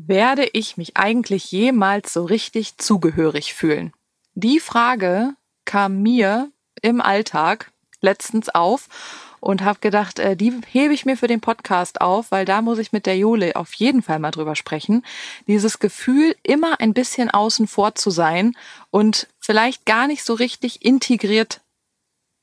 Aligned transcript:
Werde 0.00 0.48
ich 0.52 0.76
mich 0.76 0.96
eigentlich 0.96 1.50
jemals 1.50 2.12
so 2.12 2.24
richtig 2.24 2.78
zugehörig 2.78 3.52
fühlen? 3.52 3.92
Die 4.34 4.60
Frage 4.60 5.34
kam 5.64 6.02
mir 6.02 6.52
im 6.82 7.00
Alltag 7.00 7.72
letztens 8.00 8.48
auf 8.48 8.86
und 9.40 9.64
habe 9.64 9.80
gedacht, 9.80 10.20
äh, 10.20 10.36
die 10.36 10.52
hebe 10.68 10.94
ich 10.94 11.04
mir 11.04 11.16
für 11.16 11.26
den 11.26 11.40
Podcast 11.40 12.00
auf, 12.00 12.30
weil 12.30 12.44
da 12.44 12.62
muss 12.62 12.78
ich 12.78 12.92
mit 12.92 13.06
der 13.06 13.18
Jule 13.18 13.56
auf 13.56 13.72
jeden 13.74 14.02
Fall 14.02 14.20
mal 14.20 14.30
drüber 14.30 14.54
sprechen. 14.54 15.04
Dieses 15.48 15.80
Gefühl, 15.80 16.36
immer 16.44 16.78
ein 16.78 16.94
bisschen 16.94 17.28
außen 17.28 17.66
vor 17.66 17.96
zu 17.96 18.10
sein 18.10 18.56
und 18.90 19.26
vielleicht 19.40 19.84
gar 19.84 20.06
nicht 20.06 20.22
so 20.22 20.34
richtig 20.34 20.84
integriert 20.84 21.60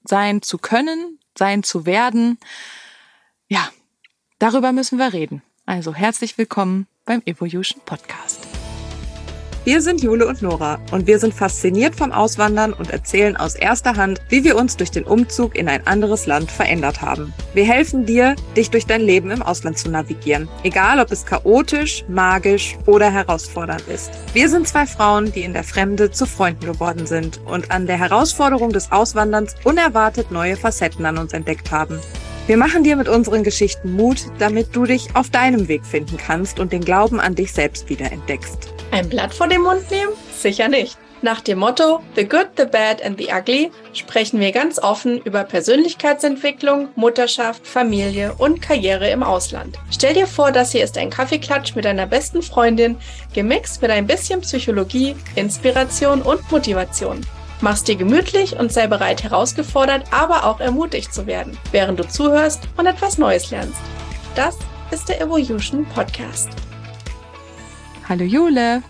sein 0.03 0.41
zu 0.41 0.57
können, 0.57 1.19
sein 1.37 1.63
zu 1.63 1.85
werden. 1.85 2.37
Ja, 3.47 3.69
darüber 4.39 4.73
müssen 4.73 4.99
wir 4.99 5.13
reden. 5.13 5.41
Also 5.67 5.95
herzlich 5.95 6.37
willkommen 6.37 6.85
beim 7.05 7.23
Evolution 7.25 7.81
Podcast. 7.85 8.39
Wir 9.63 9.81
sind 9.81 10.03
Jule 10.03 10.27
und 10.27 10.43
Nora 10.43 10.77
und 10.91 11.07
wir 11.07 11.17
sind 11.17 11.33
fasziniert 11.33 11.95
vom 11.95 12.11
Auswandern 12.11 12.71
und 12.71 12.91
erzählen 12.91 13.35
aus 13.35 13.55
erster 13.55 13.95
Hand, 13.95 14.21
wie 14.29 14.43
wir 14.43 14.57
uns 14.57 14.77
durch 14.77 14.91
den 14.91 15.05
Umzug 15.05 15.55
in 15.55 15.67
ein 15.67 15.87
anderes 15.87 16.27
Land 16.27 16.51
verändert 16.51 17.01
haben. 17.01 17.33
Wir 17.55 17.65
helfen 17.65 18.05
dir, 18.05 18.35
dich 18.55 18.69
durch 18.69 18.85
dein 18.85 19.01
Leben 19.01 19.31
im 19.31 19.41
Ausland 19.41 19.79
zu 19.79 19.89
navigieren, 19.89 20.47
egal 20.61 20.99
ob 20.99 21.11
es 21.11 21.25
chaotisch, 21.25 22.05
magisch 22.07 22.77
oder 22.85 23.09
herausfordernd 23.09 23.87
ist. 23.87 24.11
Wir 24.33 24.49
sind 24.49 24.67
zwei 24.67 24.85
Frauen, 24.85 25.31
die 25.31 25.41
in 25.41 25.53
der 25.53 25.63
Fremde 25.63 26.11
zu 26.11 26.27
Freunden 26.27 26.67
geworden 26.67 27.07
sind 27.07 27.39
und 27.47 27.71
an 27.71 27.87
der 27.87 27.97
Herausforderung 27.97 28.71
des 28.71 28.91
Auswanderns 28.91 29.55
unerwartet 29.63 30.29
neue 30.29 30.57
Facetten 30.57 31.07
an 31.07 31.17
uns 31.17 31.33
entdeckt 31.33 31.71
haben. 31.71 31.99
Wir 32.47 32.57
machen 32.57 32.83
dir 32.83 32.95
mit 32.95 33.09
unseren 33.09 33.43
Geschichten 33.43 33.93
Mut, 33.93 34.25
damit 34.37 34.75
du 34.75 34.85
dich 34.85 35.15
auf 35.15 35.31
deinem 35.31 35.67
Weg 35.67 35.83
finden 35.83 36.17
kannst 36.17 36.59
und 36.59 36.71
den 36.71 36.85
Glauben 36.85 37.19
an 37.19 37.33
dich 37.33 37.51
selbst 37.51 37.89
wieder 37.89 38.11
entdeckst. 38.11 38.71
Ein 38.91 39.09
Blatt 39.09 39.33
vor 39.33 39.47
den 39.47 39.63
Mund 39.63 39.89
nehmen? 39.89 40.11
Sicher 40.31 40.67
nicht. 40.67 40.95
Nach 41.23 41.41
dem 41.41 41.57
Motto 41.57 42.01
The 42.15 42.27
Good, 42.27 42.49
the 42.55 42.65
Bad 42.65 43.03
and 43.03 43.17
the 43.19 43.29
Ugly 43.33 43.71
sprechen 43.93 44.39
wir 44.39 44.51
ganz 44.51 44.77
offen 44.77 45.19
über 45.21 45.43
Persönlichkeitsentwicklung, 45.43 46.89
Mutterschaft, 46.95 47.65
Familie 47.65 48.35
und 48.37 48.61
Karriere 48.61 49.09
im 49.09 49.23
Ausland. 49.23 49.79
Stell 49.89 50.13
dir 50.13 50.27
vor, 50.27 50.51
das 50.51 50.71
hier 50.71 50.83
ist 50.83 50.99
ein 50.99 51.09
Kaffeeklatsch 51.09 51.75
mit 51.75 51.85
deiner 51.85 52.05
besten 52.05 52.43
Freundin, 52.43 52.97
gemixt 53.33 53.81
mit 53.81 53.89
ein 53.89 54.05
bisschen 54.05 54.41
Psychologie, 54.41 55.15
Inspiration 55.35 56.21
und 56.21 56.51
Motivation. 56.51 57.21
Mach's 57.65 57.83
dir 57.83 57.95
gemütlich 57.95 58.59
und 58.59 58.71
sei 58.71 58.85
bereit, 58.85 59.23
herausgefordert, 59.23 60.13
aber 60.13 60.43
auch 60.43 60.59
ermutigt 60.59 61.11
zu 61.11 61.25
werden, 61.25 61.57
während 61.71 61.99
du 61.99 62.07
zuhörst 62.07 62.61
und 62.77 62.85
etwas 62.85 63.17
Neues 63.17 63.49
lernst. 63.49 63.81
Das 64.35 64.59
ist 64.91 65.09
der 65.09 65.19
Evolution 65.19 65.83
Podcast. 65.87 66.49
Hallo 68.07 68.23
Jule. 68.23 68.83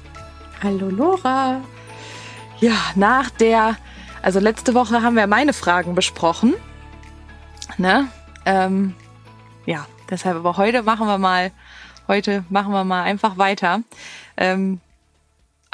Hallo 0.61 0.91
Nora. 0.91 1.61
Ja, 2.59 2.75
nach 2.95 3.29
der, 3.29 3.77
also 4.21 4.41
letzte 4.41 4.73
Woche 4.73 5.01
haben 5.01 5.15
wir 5.15 5.25
meine 5.25 5.53
Fragen 5.53 5.95
besprochen. 5.95 6.53
Ne? 7.77 8.09
Ähm, 8.45 8.93
ja, 9.65 9.87
deshalb, 10.09 10.35
aber 10.35 10.57
heute 10.57 10.83
machen 10.83 11.07
wir 11.07 11.17
mal, 11.17 11.53
heute 12.09 12.43
machen 12.49 12.73
wir 12.73 12.83
mal 12.83 13.03
einfach 13.03 13.37
weiter. 13.37 13.83
Ähm, 14.35 14.81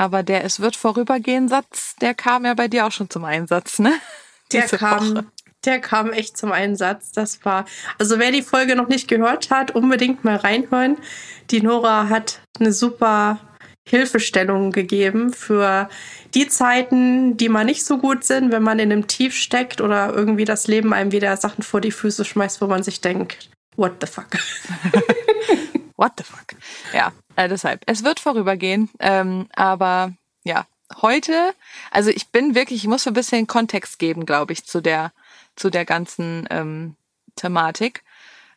aber 0.01 0.23
der 0.23 0.43
Es 0.43 0.59
wird 0.59 0.75
vorübergehen 0.75 1.47
Satz, 1.47 1.95
der 2.01 2.15
kam 2.15 2.43
ja 2.43 2.55
bei 2.55 2.67
dir 2.67 2.87
auch 2.87 2.91
schon 2.91 3.11
zum 3.11 3.23
Einsatz, 3.23 3.77
ne? 3.79 3.93
Der 4.51 4.67
kam, 4.67 5.31
der 5.63 5.79
kam 5.79 6.11
echt 6.11 6.35
zum 6.35 6.51
Einsatz. 6.51 7.13
Das 7.13 7.45
war, 7.45 7.63
also 7.97 8.19
wer 8.19 8.33
die 8.33 8.41
Folge 8.41 8.75
noch 8.75 8.89
nicht 8.89 9.07
gehört 9.07 9.49
hat, 9.49 9.71
unbedingt 9.71 10.25
mal 10.25 10.35
reinhören. 10.35 10.97
Die 11.51 11.61
Nora 11.61 12.09
hat 12.09 12.41
eine 12.59 12.73
super 12.73 13.39
Hilfestellung 13.87 14.73
gegeben 14.73 15.31
für 15.31 15.87
die 16.33 16.49
Zeiten, 16.49 17.37
die 17.37 17.47
mal 17.47 17.63
nicht 17.63 17.85
so 17.85 17.97
gut 17.97 18.25
sind, 18.25 18.51
wenn 18.51 18.61
man 18.61 18.79
in 18.79 18.91
einem 18.91 19.07
Tief 19.07 19.33
steckt 19.33 19.79
oder 19.79 20.13
irgendwie 20.13 20.43
das 20.43 20.67
Leben 20.67 20.91
einem 20.91 21.13
wieder 21.13 21.37
Sachen 21.37 21.63
vor 21.63 21.79
die 21.79 21.91
Füße 21.91 22.25
schmeißt, 22.25 22.59
wo 22.59 22.67
man 22.67 22.83
sich 22.83 22.99
denkt, 22.99 23.49
what 23.77 23.93
the 24.01 24.07
fuck? 24.07 24.27
what 25.95 26.11
the 26.17 26.25
fuck? 26.25 26.55
Ja, 26.93 27.13
äh, 27.35 27.47
deshalb, 27.49 27.81
es 27.85 28.03
wird 28.03 28.19
vorübergehen, 28.19 28.89
ähm, 28.99 29.47
aber 29.53 30.13
ja, 30.43 30.65
heute, 31.01 31.53
also 31.91 32.09
ich 32.09 32.29
bin 32.29 32.55
wirklich, 32.55 32.83
ich 32.83 32.87
muss 32.87 33.07
ein 33.07 33.13
bisschen 33.13 33.47
Kontext 33.47 33.99
geben, 33.99 34.25
glaube 34.25 34.53
ich, 34.53 34.65
zu 34.65 34.81
der, 34.81 35.11
zu 35.55 35.69
der 35.69 35.85
ganzen 35.85 36.47
ähm, 36.49 36.95
Thematik. 37.35 38.03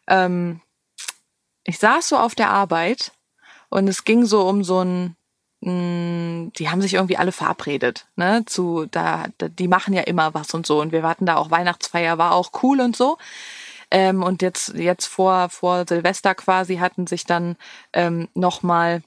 Ähm, 0.07 0.61
ich 1.65 1.79
saß 1.79 2.09
so 2.09 2.19
auf 2.19 2.35
der 2.35 2.51
Arbeit 2.51 3.12
und 3.69 3.89
es 3.89 4.05
ging 4.05 4.25
so 4.25 4.47
um 4.49 4.65
so 4.65 4.81
ein, 4.83 5.17
mh, 5.61 5.73
mm, 5.73 6.53
die 6.59 6.69
haben 6.69 6.83
sich 6.83 6.95
irgendwie 6.95 7.17
alle 7.17 7.33
verabredet, 7.33 8.06
ne, 8.17 8.45
zu, 8.47 8.87
da, 8.91 9.27
die 9.41 9.69
machen 9.69 9.95
ja 9.95 10.03
immer 10.03 10.35
was 10.35 10.53
und 10.55 10.67
so 10.67 10.81
und 10.81 10.93
wir 10.93 11.03
warten 11.03 11.27
da 11.27 11.37
auch 11.37 11.51
Weihnachtsfeier, 11.51 12.19
war 12.19 12.33
auch 12.33 12.51
cool 12.62 12.81
und 12.81 12.97
so. 12.97 13.19
Ähm, 13.94 14.25
und 14.25 14.43
jetzt, 14.43 14.75
jetzt 14.75 15.06
vor, 15.06 15.49
vor 15.50 15.84
Silvester 15.88 16.34
quasi 16.34 16.78
hatten 16.78 17.06
sich 17.06 17.27
dann 17.27 17.55
ähm, 17.93 18.27
nochmal 18.34 19.05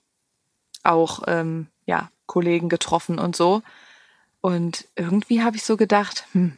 auch 0.84 1.24
ähm, 1.28 1.68
ja, 1.86 2.10
Kollegen 2.26 2.70
getroffen 2.70 3.20
und 3.20 3.36
so. 3.36 3.64
Und 4.40 4.88
irgendwie 4.96 5.44
habe 5.44 5.58
ich 5.58 5.66
so 5.66 5.76
gedacht, 5.76 6.26
hm, 6.32 6.58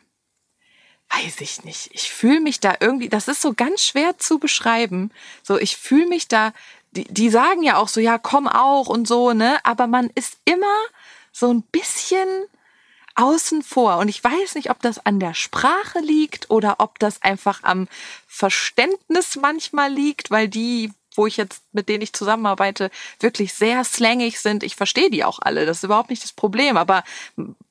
weiß 1.09 1.41
ich 1.41 1.63
nicht. 1.63 1.89
Ich 1.91 2.11
fühle 2.11 2.39
mich 2.39 2.59
da 2.59 2.75
irgendwie, 2.79 3.09
das 3.09 3.27
ist 3.27 3.41
so 3.41 3.55
ganz 3.55 3.81
schwer 3.81 4.19
zu 4.19 4.37
beschreiben. 4.37 5.09
So, 5.41 5.57
ich 5.57 5.75
fühle 5.75 6.05
mich 6.05 6.27
da, 6.27 6.53
die, 6.91 7.05
die 7.05 7.31
sagen 7.31 7.63
ja 7.63 7.77
auch 7.77 7.87
so, 7.87 7.99
ja, 7.99 8.19
komm 8.19 8.47
auch 8.47 8.89
und 8.89 9.07
so, 9.07 9.33
ne? 9.33 9.57
Aber 9.63 9.87
man 9.87 10.11
ist 10.13 10.37
immer 10.45 10.67
so 11.31 11.51
ein 11.51 11.63
bisschen 11.63 12.27
außen 13.19 13.63
vor. 13.63 13.97
Und 13.97 14.07
ich 14.07 14.23
weiß 14.23 14.55
nicht, 14.55 14.69
ob 14.69 14.81
das 14.81 15.05
an 15.05 15.19
der 15.19 15.33
Sprache 15.33 15.99
liegt 15.99 16.49
oder 16.49 16.77
ob 16.79 16.99
das 16.99 17.21
einfach 17.21 17.63
am 17.63 17.87
Verständnis 18.27 19.35
manchmal 19.35 19.91
liegt, 19.91 20.31
weil 20.31 20.47
die, 20.47 20.93
wo 21.15 21.27
ich 21.27 21.35
jetzt, 21.35 21.61
mit 21.73 21.89
denen 21.89 22.01
ich 22.01 22.13
zusammenarbeite, 22.13 22.89
wirklich 23.19 23.53
sehr 23.53 23.83
slangig 23.83 24.39
sind. 24.39 24.63
Ich 24.63 24.75
verstehe 24.75 25.09
die 25.09 25.25
auch 25.25 25.39
alle. 25.41 25.65
Das 25.65 25.77
ist 25.77 25.83
überhaupt 25.83 26.09
nicht 26.09 26.23
das 26.23 26.31
Problem. 26.31 26.77
Aber 26.77 27.03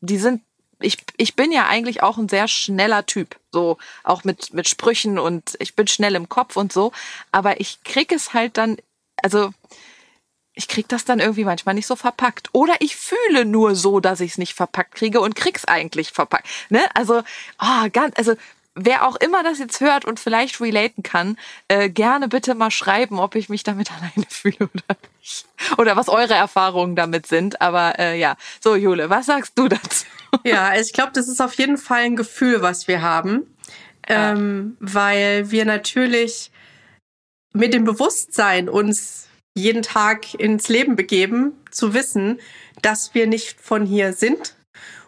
die 0.01 0.19
sind 0.19 0.43
ich, 0.81 0.99
ich 1.17 1.35
bin 1.35 1.51
ja 1.51 1.67
eigentlich 1.67 2.05
auch 2.05 2.19
ein 2.19 2.29
sehr 2.29 2.47
schneller 2.47 3.05
Typ, 3.05 3.37
so 3.51 3.79
auch 4.05 4.23
mit, 4.23 4.55
mit 4.55 4.69
Sprüchen 4.69 5.19
und 5.19 5.57
ich 5.59 5.75
bin 5.75 5.89
schnell 5.89 6.15
im 6.15 6.29
Kopf 6.29 6.57
und 6.57 6.73
so, 6.73 6.93
aber 7.33 7.61
ich 7.61 7.83
krieg 7.83 8.13
es 8.13 8.33
halt 8.33 8.57
dann, 8.57 8.77
also 9.17 9.51
ich 10.59 10.67
krieg 10.67 10.89
das 10.89 11.05
dann 11.05 11.21
irgendwie 11.21 11.45
manchmal 11.45 11.77
nicht 11.77 11.87
so 11.87 11.95
verpackt. 11.95 12.49
Oder 12.53 12.75
ich 12.81 12.97
fühle 12.97 13.45
nur 13.45 13.77
so, 13.77 14.01
dass 14.01 14.21
ich 14.21 14.33
es 14.33 14.39
nicht 14.39 14.55
verpackt 14.55 14.97
kriege 14.97 15.21
und 15.21 15.37
krieg's 15.37 15.65
eigentlich 15.65 16.11
verpackt. 16.11 16.49
Ne? 16.69 16.81
Also, 16.95 17.23
oh, 17.63 17.89
ganz, 17.93 18.19
also 18.19 18.35
wer 18.75 19.07
auch 19.07 19.15
immer 19.17 19.45
das 19.45 19.61
jetzt 19.61 19.81
hört 19.81 20.05
und 20.05 20.19
vielleicht 20.19 20.61
relaten 20.61 21.05
kann, 21.05 21.39
äh, 21.69 21.89
gerne 21.89 22.27
bitte 22.27 22.57
mal 22.57 22.73
schreiben, 22.73 23.21
ob 23.21 23.37
ich 23.37 23.49
mich 23.49 23.63
damit 23.63 23.93
alleine 23.97 24.27
fühle 24.29 24.69
oder 24.75 24.97
nicht. 25.21 25.47
Oder 25.79 25.97
was 25.97 26.09
eure 26.09 26.35
Erfahrungen 26.35 26.97
damit 26.97 27.29
sind. 27.29 27.61
Aber 27.61 27.97
äh, 28.01 28.19
ja, 28.19 28.37
so 28.61 28.75
Jule, 28.75 29.11
was 29.11 29.27
sagst 29.27 29.53
du 29.55 29.69
dazu? 29.69 30.07
Ja, 30.45 30.69
also 30.71 30.89
ich 30.89 30.93
glaube, 30.93 31.13
das 31.15 31.29
ist 31.29 31.41
auf 31.41 31.55
jeden 31.55 31.79
Fall 31.79 32.03
ein 32.03 32.17
Gefühl, 32.17 32.63
was 32.63 32.89
wir 32.89 33.01
haben, 33.01 33.47
ähm, 34.09 34.77
weil 34.81 35.53
wir 35.53 35.65
natürlich 35.65 36.51
mit 37.53 37.73
dem 37.73 37.85
Bewusstsein 37.85 38.69
uns 38.69 39.28
jeden 39.59 39.83
Tag 39.83 40.35
ins 40.35 40.69
Leben 40.69 40.97
begeben, 40.97 41.53
zu 41.71 41.95
wissen, 41.95 42.41
dass 42.83 43.15
wir 43.15 43.27
nicht 43.27 43.61
von 43.61 43.85
hier 43.85 44.13
sind 44.13 44.57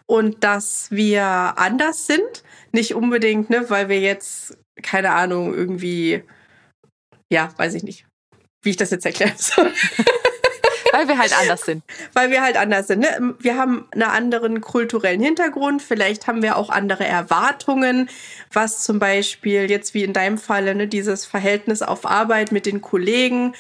und 0.07 0.45
dass 0.45 0.91
wir 0.91 1.25
anders 1.25 2.07
sind. 2.07 2.43
Nicht 2.73 2.95
unbedingt, 2.95 3.51
ne, 3.51 3.69
weil 3.69 3.89
wir 3.89 4.01
jetzt, 4.01 4.57
keine 4.83 5.13
Ahnung, 5.13 5.55
irgendwie, 5.55 6.23
ja, 7.33 7.53
weiß 7.57 7.75
ich 7.75 7.83
nicht, 7.83 8.07
wie 8.63 8.71
ich 8.71 8.77
das 8.77 8.91
jetzt 8.91 9.07
erklären 9.07 9.35
soll. 9.37 9.73
Weil 10.93 11.07
wir 11.07 11.19
halt 11.19 11.39
anders 11.39 11.63
sind. 11.63 11.85
Weil 12.15 12.31
wir 12.31 12.43
halt 12.43 12.57
anders 12.57 12.89
sind. 12.89 13.01
Ne? 13.01 13.35
Wir 13.39 13.57
haben 13.57 13.87
einen 13.93 14.03
anderen 14.03 14.61
kulturellen 14.61 15.21
Hintergrund. 15.21 15.83
Vielleicht 15.83 16.27
haben 16.27 16.43
wir 16.43 16.57
auch 16.57 16.69
andere 16.69 17.07
Erwartungen, 17.07 18.11
was 18.53 18.83
zum 18.83 18.99
Beispiel 18.99 19.71
jetzt 19.71 19.95
wie 19.95 20.03
in 20.03 20.13
deinem 20.13 20.39
Falle, 20.39 20.75
ne, 20.75 20.89
dieses 20.89 21.27
Verhältnis 21.27 21.83
auf 21.83 22.07
Arbeit 22.07 22.51
mit 22.51 22.67
den 22.67 22.81
Kollegen 22.81 23.55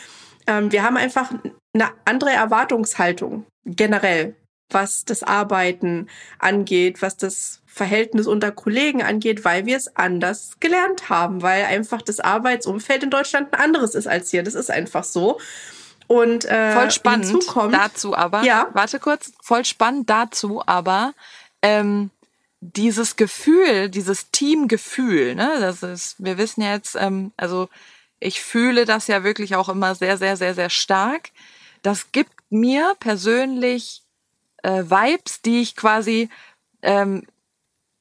ähm, 0.46 0.72
wir 0.72 0.82
haben 0.82 0.96
einfach 0.96 1.32
eine 1.72 1.90
andere 2.04 2.31
Erwartungshaltung 2.31 3.46
generell, 3.64 4.37
was 4.70 5.04
das 5.04 5.22
Arbeiten 5.22 6.08
angeht, 6.38 7.02
was 7.02 7.16
das 7.16 7.60
Verhältnis 7.66 8.26
unter 8.26 8.50
Kollegen 8.50 9.02
angeht, 9.02 9.44
weil 9.44 9.66
wir 9.66 9.76
es 9.76 9.96
anders 9.96 10.52
gelernt 10.60 11.08
haben, 11.08 11.42
weil 11.42 11.64
einfach 11.64 12.02
das 12.02 12.20
Arbeitsumfeld 12.20 13.04
in 13.04 13.10
Deutschland 13.10 13.52
ein 13.52 13.60
anderes 13.60 13.94
ist 13.94 14.08
als 14.08 14.31
hier. 14.31 14.42
Das 14.42 14.54
ist 14.54 14.70
einfach 14.70 15.04
so. 15.04 15.38
Und 16.08 16.44
äh, 16.46 16.72
voll 16.72 16.90
spannend 16.90 17.46
kommt, 17.46 17.72
dazu 17.72 18.16
aber. 18.16 18.42
Ja. 18.42 18.69
Warte 18.72 18.98
kurz, 18.98 19.32
voll 19.40 19.64
spannend 19.64 20.10
dazu 20.10 20.62
aber. 20.66 21.14
Ähm, 21.62 22.10
dieses 22.60 23.16
Gefühl, 23.16 23.88
dieses 23.88 24.31
Teamgefühl, 24.32 25.34
ne, 25.34 25.58
das 25.60 25.82
ist, 25.82 26.16
wir 26.19 26.37
wissen 26.37 26.62
ja 26.62 26.75
jetzt, 26.75 26.96
ähm, 26.98 27.32
also 27.37 27.69
ich 28.20 28.40
fühle 28.43 28.84
das 28.84 29.06
ja 29.06 29.25
wirklich 29.25 29.56
auch 29.56 29.69
immer 29.69 29.94
sehr, 29.94 30.17
sehr, 30.19 30.37
sehr, 30.37 30.55
sehr 30.55 30.70
stark. 30.70 31.31
das 31.82 32.12
gibt 32.12 32.32
mir 32.50 32.94
persönlich 33.00 34.02
äh, 34.62 34.82
Vibes, 34.82 35.40
die 35.43 35.62
ich 35.62 35.76
quasi 35.76 36.28
ähm, 36.82 37.25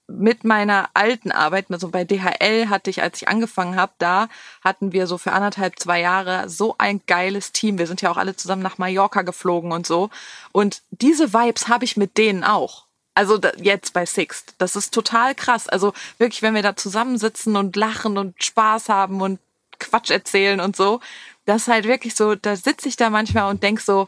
mit 0.09 0.43
meiner 0.43 0.89
alten 0.95 1.31
Arbeit, 1.31 1.67
also 1.69 1.89
bei 1.89 2.03
DHL 2.03 2.69
hatte 2.69 2.89
ich, 2.89 3.01
als 3.01 3.21
ich 3.21 3.27
angefangen 3.27 3.75
habe, 3.75 3.93
da 3.99 4.27
hatten 4.63 4.91
wir 4.91 5.07
so 5.07 5.17
für 5.17 5.31
anderthalb, 5.31 5.79
zwei 5.79 6.01
Jahre 6.01 6.49
so 6.49 6.75
ein 6.77 7.01
geiles 7.05 7.51
Team. 7.51 7.77
Wir 7.77 7.87
sind 7.87 8.01
ja 8.01 8.11
auch 8.11 8.17
alle 8.17 8.35
zusammen 8.35 8.63
nach 8.63 8.79
Mallorca 8.79 9.21
geflogen 9.21 9.71
und 9.71 9.85
so. 9.85 10.09
Und 10.51 10.81
diese 10.89 11.33
Vibes 11.33 11.67
habe 11.67 11.85
ich 11.85 11.95
mit 11.95 12.17
denen 12.17 12.43
auch. 12.43 12.85
Also 13.13 13.39
jetzt 13.57 13.93
bei 13.93 14.05
Sixt. 14.05 14.55
Das 14.57 14.75
ist 14.75 14.93
total 14.93 15.35
krass. 15.35 15.67
Also 15.67 15.93
wirklich, 16.17 16.41
wenn 16.41 16.55
wir 16.55 16.63
da 16.63 16.75
zusammensitzen 16.75 17.55
und 17.55 17.75
lachen 17.75 18.17
und 18.17 18.43
Spaß 18.43 18.89
haben 18.89 19.21
und 19.21 19.39
Quatsch 19.79 20.11
erzählen 20.11 20.59
und 20.59 20.75
so, 20.75 20.99
das 21.45 21.63
ist 21.63 21.67
halt 21.67 21.85
wirklich 21.85 22.15
so, 22.15 22.35
da 22.35 22.55
sitze 22.55 22.87
ich 22.87 22.95
da 22.95 23.09
manchmal 23.09 23.49
und 23.49 23.63
denk 23.63 23.79
so, 23.79 24.07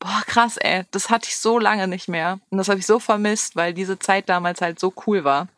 boah, 0.00 0.22
krass, 0.26 0.56
ey, 0.56 0.84
das 0.90 1.10
hatte 1.10 1.28
ich 1.28 1.36
so 1.36 1.58
lange 1.58 1.86
nicht 1.86 2.08
mehr. 2.08 2.40
Und 2.50 2.58
das 2.58 2.68
habe 2.68 2.80
ich 2.80 2.86
so 2.86 2.98
vermisst, 2.98 3.54
weil 3.54 3.74
diese 3.74 3.98
Zeit 3.98 4.28
damals 4.28 4.60
halt 4.60 4.80
so 4.80 4.92
cool 5.06 5.22
war. 5.24 5.48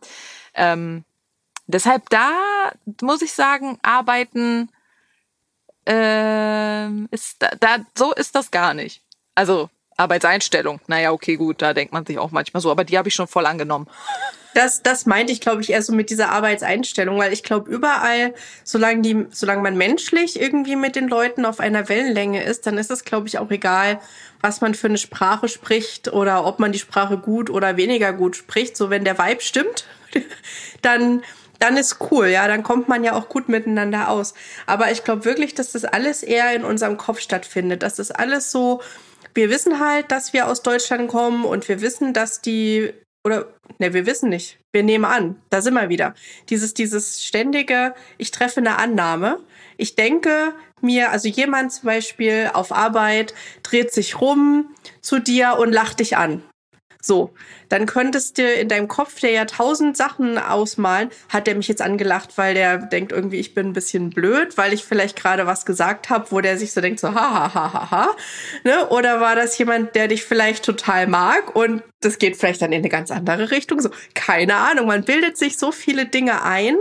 Ähm, 0.55 1.05
deshalb 1.67 2.11
da 2.11 2.33
muss 3.01 3.23
ich 3.23 3.33
sagen, 3.33 3.79
arbeiten 3.83 4.69
äh, 5.89 6.89
ist 7.07 7.37
da, 7.39 7.51
da, 7.59 7.77
so 7.97 8.13
ist 8.13 8.35
das 8.35 8.51
gar 8.51 8.75
nicht. 8.75 9.03
Also 9.35 9.71
Arbeitseinstellung, 9.97 10.81
naja, 10.87 11.13
okay, 11.13 11.37
gut, 11.37 11.63
da 11.63 11.73
denkt 11.73 11.93
man 11.93 12.05
sich 12.05 12.19
auch 12.19 12.31
manchmal 12.31 12.61
so, 12.61 12.71
aber 12.71 12.85
die 12.85 12.99
habe 12.99 13.09
ich 13.09 13.15
schon 13.15 13.29
voll 13.29 13.47
angenommen. 13.47 13.89
Das, 14.55 14.83
das 14.83 15.07
meinte 15.07 15.33
ich, 15.33 15.41
glaube 15.41 15.63
ich, 15.63 15.71
eher 15.71 15.83
so 15.83 15.93
mit 15.93 16.11
dieser 16.11 16.31
Arbeitseinstellung, 16.31 17.19
weil 17.19 17.33
ich 17.33 17.43
glaube, 17.43 17.71
überall, 17.71 18.35
solange 18.65 19.03
die, 19.03 19.27
solange 19.31 19.63
man 19.63 19.77
menschlich 19.77 20.41
irgendwie 20.41 20.77
mit 20.77 20.97
den 20.97 21.09
Leuten 21.09 21.45
auf 21.45 21.61
einer 21.61 21.89
Wellenlänge 21.89 22.43
ist, 22.43 22.67
dann 22.67 22.79
ist 22.79 22.91
es, 22.91 23.05
glaube 23.05 23.29
ich, 23.29 23.39
auch 23.39 23.51
egal, 23.51 24.01
was 24.41 24.61
man 24.61 24.75
für 24.75 24.89
eine 24.89 24.99
Sprache 24.99 25.49
spricht 25.49 26.13
oder 26.13 26.45
ob 26.45 26.59
man 26.59 26.73
die 26.73 26.79
Sprache 26.79 27.17
gut 27.17 27.49
oder 27.49 27.77
weniger 27.77 28.13
gut 28.13 28.37
spricht. 28.37 28.77
So, 28.77 28.91
wenn 28.91 29.05
der 29.05 29.19
Vibe 29.19 29.41
stimmt, 29.41 29.87
dann, 30.83 31.23
dann 31.59 31.77
ist 31.77 31.99
cool, 32.11 32.27
ja, 32.27 32.47
dann 32.49 32.63
kommt 32.63 32.89
man 32.89 33.05
ja 33.05 33.15
auch 33.15 33.29
gut 33.29 33.49
miteinander 33.49 34.09
aus. 34.09 34.35
Aber 34.67 34.91
ich 34.91 35.05
glaube 35.05 35.25
wirklich, 35.25 35.55
dass 35.55 35.73
das 35.73 35.85
alles 35.85 36.23
eher 36.23 36.55
in 36.55 36.65
unserem 36.65 36.99
Kopf 36.99 37.21
stattfindet, 37.21 37.83
dass 37.83 37.97
das 37.97 38.11
alles 38.11 38.51
so, 38.51 38.83
wir 39.35 39.49
wissen 39.49 39.81
halt, 39.81 40.11
dass 40.11 40.33
wir 40.33 40.49
aus 40.49 40.63
Deutschland 40.63 41.09
kommen 41.09 41.45
und 41.45 41.69
wir 41.69 41.81
wissen, 41.81 42.13
dass 42.13 42.41
die 42.41 42.93
oder 43.25 43.47
ne, 43.79 43.95
wir 43.95 44.07
wissen 44.07 44.29
nicht. 44.29 44.59
Wir 44.73 44.83
nehmen 44.83 45.05
an, 45.05 45.41
da 45.51 45.61
sind 45.63 45.75
wir 45.75 45.89
wieder. 45.89 46.15
Dieses, 46.49 46.75
dieses 46.75 47.25
ständige, 47.25 47.95
ich 48.19 48.31
treffe 48.31 48.61
eine 48.61 48.79
Annahme. 48.79 49.41
Ich 49.77 49.95
denke, 49.95 50.55
mir, 50.81 51.11
also 51.11 51.29
jemand 51.29 51.73
zum 51.73 51.87
Beispiel 51.87 52.51
auf 52.53 52.73
Arbeit 52.73 53.35
dreht 53.63 53.93
sich 53.93 54.21
rum 54.21 54.75
zu 55.01 55.19
dir 55.19 55.57
und 55.59 55.73
lacht 55.73 56.01
dich 56.01 56.17
an. 56.17 56.43
So, 57.05 57.35
dann 57.69 57.87
könntest 57.87 58.39
du 58.39 58.45
in 58.45 58.69
deinem 58.69 58.87
Kopf 58.87 59.19
der 59.19 59.33
ja 59.33 59.45
tausend 59.45 59.97
Sachen 59.97 60.39
ausmalen. 60.39 61.11
Hat 61.29 61.49
der 61.49 61.57
mich 61.57 61.67
jetzt 61.67 61.83
angelacht, 61.83 62.39
weil 62.39 62.55
der 62.55 62.79
denkt 62.79 63.11
irgendwie, 63.11 63.41
ich 63.41 63.55
bin 63.55 63.69
ein 63.69 63.73
bisschen 63.73 64.11
blöd, 64.11 64.57
weil 64.57 64.73
ich 64.73 64.85
vielleicht 64.85 65.17
gerade 65.17 65.45
was 65.45 65.67
gesagt 65.67 66.11
habe, 66.11 66.31
wo 66.31 66.41
der 66.41 66.59
sich 66.59 66.73
so 66.73 66.81
denkt, 66.81 67.01
so 67.01 67.13
ha 67.13 67.15
ha 67.15 67.55
ha 67.55 67.73
ha 67.73 67.91
ha. 67.91 68.17
Ne? 68.63 68.89
Oder 68.91 69.21
war 69.21 69.35
das 69.35 69.59
jemand, 69.59 69.97
der 69.97 70.07
dich 70.07 70.25
vielleicht 70.25 70.65
total 70.65 71.09
mag 71.09 71.57
und 71.57 71.83
das 72.01 72.19
geht 72.19 72.37
vielleicht 72.37 72.63
dann 72.63 72.73
in 72.73 72.79
eine 72.79 72.89
ganz 72.89 73.11
andere 73.11 73.51
Richtung? 73.51 73.81
So, 73.81 73.91
keine 74.15 74.55
Ahnung. 74.55 74.87
Man 74.87 75.03
bildet 75.03 75.37
sich 75.37 75.59
so 75.59 75.73
viele 75.73 76.07
Dinge 76.07 76.45
ein 76.45 76.77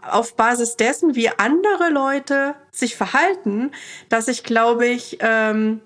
auf 0.00 0.36
Basis 0.36 0.76
dessen, 0.76 1.16
wie 1.16 1.30
andere 1.30 1.90
Leute 1.90 2.54
sich 2.70 2.94
verhalten, 2.94 3.72
dass 4.08 4.28
ich, 4.28 4.44
glaube 4.44 4.86
ich, 4.86 5.18
ähm, 5.20 5.80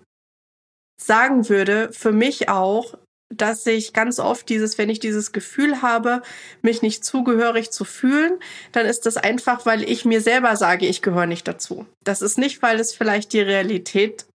sagen 1.00 1.48
würde, 1.48 1.90
für 1.92 2.12
mich 2.12 2.48
auch, 2.48 2.94
dass 3.30 3.64
ich 3.66 3.92
ganz 3.92 4.18
oft 4.18 4.48
dieses, 4.48 4.76
wenn 4.76 4.90
ich 4.90 4.98
dieses 4.98 5.32
Gefühl 5.32 5.82
habe, 5.82 6.22
mich 6.62 6.82
nicht 6.82 7.04
zugehörig 7.04 7.70
zu 7.70 7.84
fühlen, 7.84 8.32
dann 8.72 8.86
ist 8.86 9.06
das 9.06 9.16
einfach, 9.16 9.64
weil 9.64 9.88
ich 9.88 10.04
mir 10.04 10.20
selber 10.20 10.56
sage, 10.56 10.86
ich 10.86 11.00
gehöre 11.00 11.26
nicht 11.26 11.46
dazu. 11.46 11.86
Das 12.04 12.22
ist 12.22 12.38
nicht, 12.38 12.60
weil 12.62 12.80
es 12.80 12.92
vielleicht 12.92 13.32
die 13.32 13.40
Realität 13.40 14.26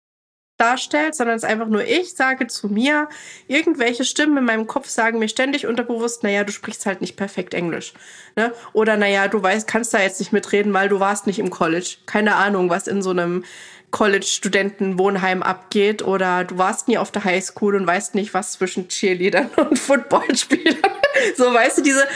darstellt, 0.58 1.16
sondern 1.16 1.36
es 1.36 1.44
ist 1.44 1.50
einfach 1.50 1.68
nur 1.68 1.84
ich 1.84 2.16
sage 2.16 2.48
zu 2.48 2.70
mir, 2.70 3.10
irgendwelche 3.48 4.06
Stimmen 4.06 4.38
in 4.38 4.46
meinem 4.46 4.68
Kopf 4.68 4.88
sagen 4.88 5.20
mir 5.20 5.28
ständig 5.28 5.68
unterbewusst, 5.68 6.24
naja, 6.24 6.44
du 6.44 6.52
sprichst 6.52 6.86
halt 6.86 7.02
nicht 7.02 7.18
perfekt 7.18 7.54
Englisch. 7.54 7.94
Ne? 8.36 8.54
Oder 8.74 8.98
naja, 8.98 9.28
du 9.28 9.42
weißt, 9.42 9.68
kannst 9.68 9.94
da 9.94 10.02
jetzt 10.02 10.20
nicht 10.20 10.32
mitreden, 10.32 10.74
weil 10.74 10.90
du 10.90 11.00
warst 11.00 11.28
nicht 11.28 11.40
im 11.40 11.50
College. 11.50 11.98
Keine 12.06 12.36
Ahnung, 12.36 12.70
was 12.70 12.88
in 12.88 13.02
so 13.02 13.10
einem 13.10 13.44
College-Studentenwohnheim 13.92 15.42
abgeht 15.42 16.02
oder 16.02 16.44
du 16.44 16.58
warst 16.58 16.88
nie 16.88 16.98
auf 16.98 17.12
der 17.12 17.24
Highschool 17.24 17.76
und 17.76 17.88
weißt 17.88 18.16
nicht, 18.16 18.34
was 18.34 18.54
zwischen 18.54 18.88
Cheerleadern 18.88 19.50
und 19.56 19.80
Footballspielern. 19.80 20.92
so, 21.38 21.54
weißt 21.54 21.78
du, 21.78 21.82
diese, 21.82 22.08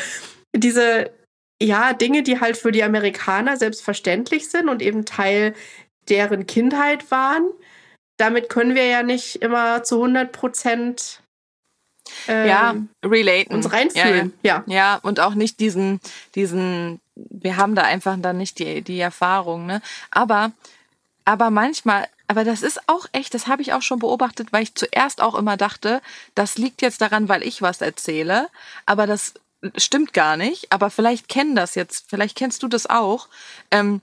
diese, 0.56 1.12
ja, 1.62 1.94
Dinge, 1.94 2.24
die 2.24 2.40
halt 2.40 2.58
für 2.58 2.72
die 2.72 2.84
Amerikaner 2.84 3.58
selbstverständlich 3.58 4.50
sind 4.50 4.70
und 4.70 4.82
eben 4.82 5.06
Teil 5.06 5.54
deren 6.10 6.48
Kindheit 6.48 7.12
waren, 7.12 7.50
damit 8.20 8.50
können 8.50 8.76
wir 8.76 8.86
ja 8.86 9.04
nicht 9.04 9.38
immer 9.38 9.84
zu 9.84 9.96
100 9.96 10.32
Prozent 10.32 11.22
ähm, 12.28 12.48
ja, 12.48 12.76
relaten. 13.04 13.54
uns 13.54 13.72
reinfühlen. 13.72 14.34
Ja, 14.44 14.56
ja. 14.56 14.64
ja. 14.68 14.74
ja, 14.76 15.00
und 15.02 15.20
auch 15.20 15.36
nicht 15.36 15.60
diesen, 15.60 16.00
diesen, 16.36 17.00
wir 17.16 17.58
haben 17.58 17.76
da 17.76 17.84
einfach 17.84 18.18
dann 18.20 18.38
nicht 18.38 18.60
die, 18.60 18.82
die 18.82 19.00
Erfahrung, 19.00 19.66
ne? 19.66 19.82
Aber, 20.12 20.52
aber 21.26 21.50
manchmal, 21.50 22.08
aber 22.28 22.44
das 22.44 22.62
ist 22.62 22.82
auch 22.88 23.06
echt, 23.12 23.34
das 23.34 23.48
habe 23.48 23.62
ich 23.62 23.74
auch 23.74 23.82
schon 23.82 24.00
beobachtet, 24.00 24.52
weil 24.52 24.64
ich 24.64 24.76
zuerst 24.76 25.22
auch 25.22 25.36
immer 25.36 25.56
dachte, 25.56 26.02
das 26.36 26.58
liegt 26.58 26.82
jetzt 26.82 27.02
daran, 27.02 27.30
weil 27.30 27.44
ich 27.44 27.62
was 27.62 27.82
erzähle, 27.82 28.50
aber 28.86 29.08
das 29.08 29.34
stimmt 29.78 30.14
gar 30.14 30.38
nicht. 30.38 30.72
Aber 30.72 30.90
vielleicht 30.90 31.28
kennen 31.28 31.56
das 31.56 31.76
jetzt, 31.76 32.06
vielleicht 32.10 32.38
kennst 32.38 32.64
du 32.64 32.68
das 32.68 32.90
auch. 32.90 33.28
Ähm, 33.72 34.02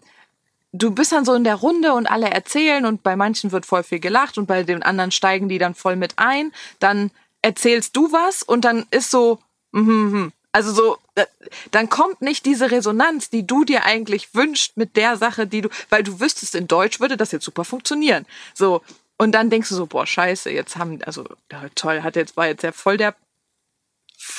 du 0.76 0.90
bist 0.90 1.12
dann 1.12 1.24
so 1.24 1.34
in 1.34 1.44
der 1.44 1.56
Runde 1.56 1.92
und 1.92 2.06
alle 2.06 2.30
erzählen 2.30 2.86
und 2.86 3.02
bei 3.02 3.16
manchen 3.16 3.52
wird 3.52 3.66
voll 3.66 3.82
viel 3.82 4.00
gelacht 4.00 4.38
und 4.38 4.46
bei 4.46 4.62
den 4.62 4.82
anderen 4.82 5.10
steigen 5.10 5.48
die 5.48 5.58
dann 5.58 5.74
voll 5.74 5.96
mit 5.96 6.14
ein. 6.16 6.52
Dann 6.78 7.10
erzählst 7.42 7.96
du 7.96 8.12
was 8.12 8.42
und 8.42 8.64
dann 8.64 8.86
ist 8.90 9.10
so, 9.10 9.38
mm, 9.72 9.80
mm, 9.80 10.32
also 10.52 10.72
so, 10.72 10.98
äh, 11.16 11.26
dann 11.70 11.88
kommt 11.90 12.22
nicht 12.22 12.46
diese 12.46 12.70
Resonanz, 12.70 13.30
die 13.30 13.46
du 13.46 13.64
dir 13.64 13.84
eigentlich 13.84 14.34
wünschst 14.34 14.76
mit 14.76 14.96
der 14.96 15.16
Sache, 15.16 15.46
die 15.46 15.60
du, 15.60 15.68
weil 15.90 16.02
du 16.02 16.18
wüsstest, 16.20 16.54
in 16.54 16.66
Deutsch 16.66 16.98
würde 16.98 17.16
das 17.16 17.32
jetzt 17.32 17.44
super 17.44 17.64
funktionieren. 17.64 18.26
So. 18.54 18.82
Und 19.18 19.32
dann 19.32 19.50
denkst 19.50 19.68
du 19.68 19.74
so, 19.74 19.86
boah, 19.86 20.06
scheiße, 20.06 20.50
jetzt 20.50 20.76
haben, 20.76 21.02
also, 21.04 21.24
toll, 21.74 22.02
hat 22.02 22.16
jetzt, 22.16 22.36
war 22.36 22.46
jetzt 22.46 22.62
ja 22.62 22.72
voll 22.72 22.96
der, 22.96 23.14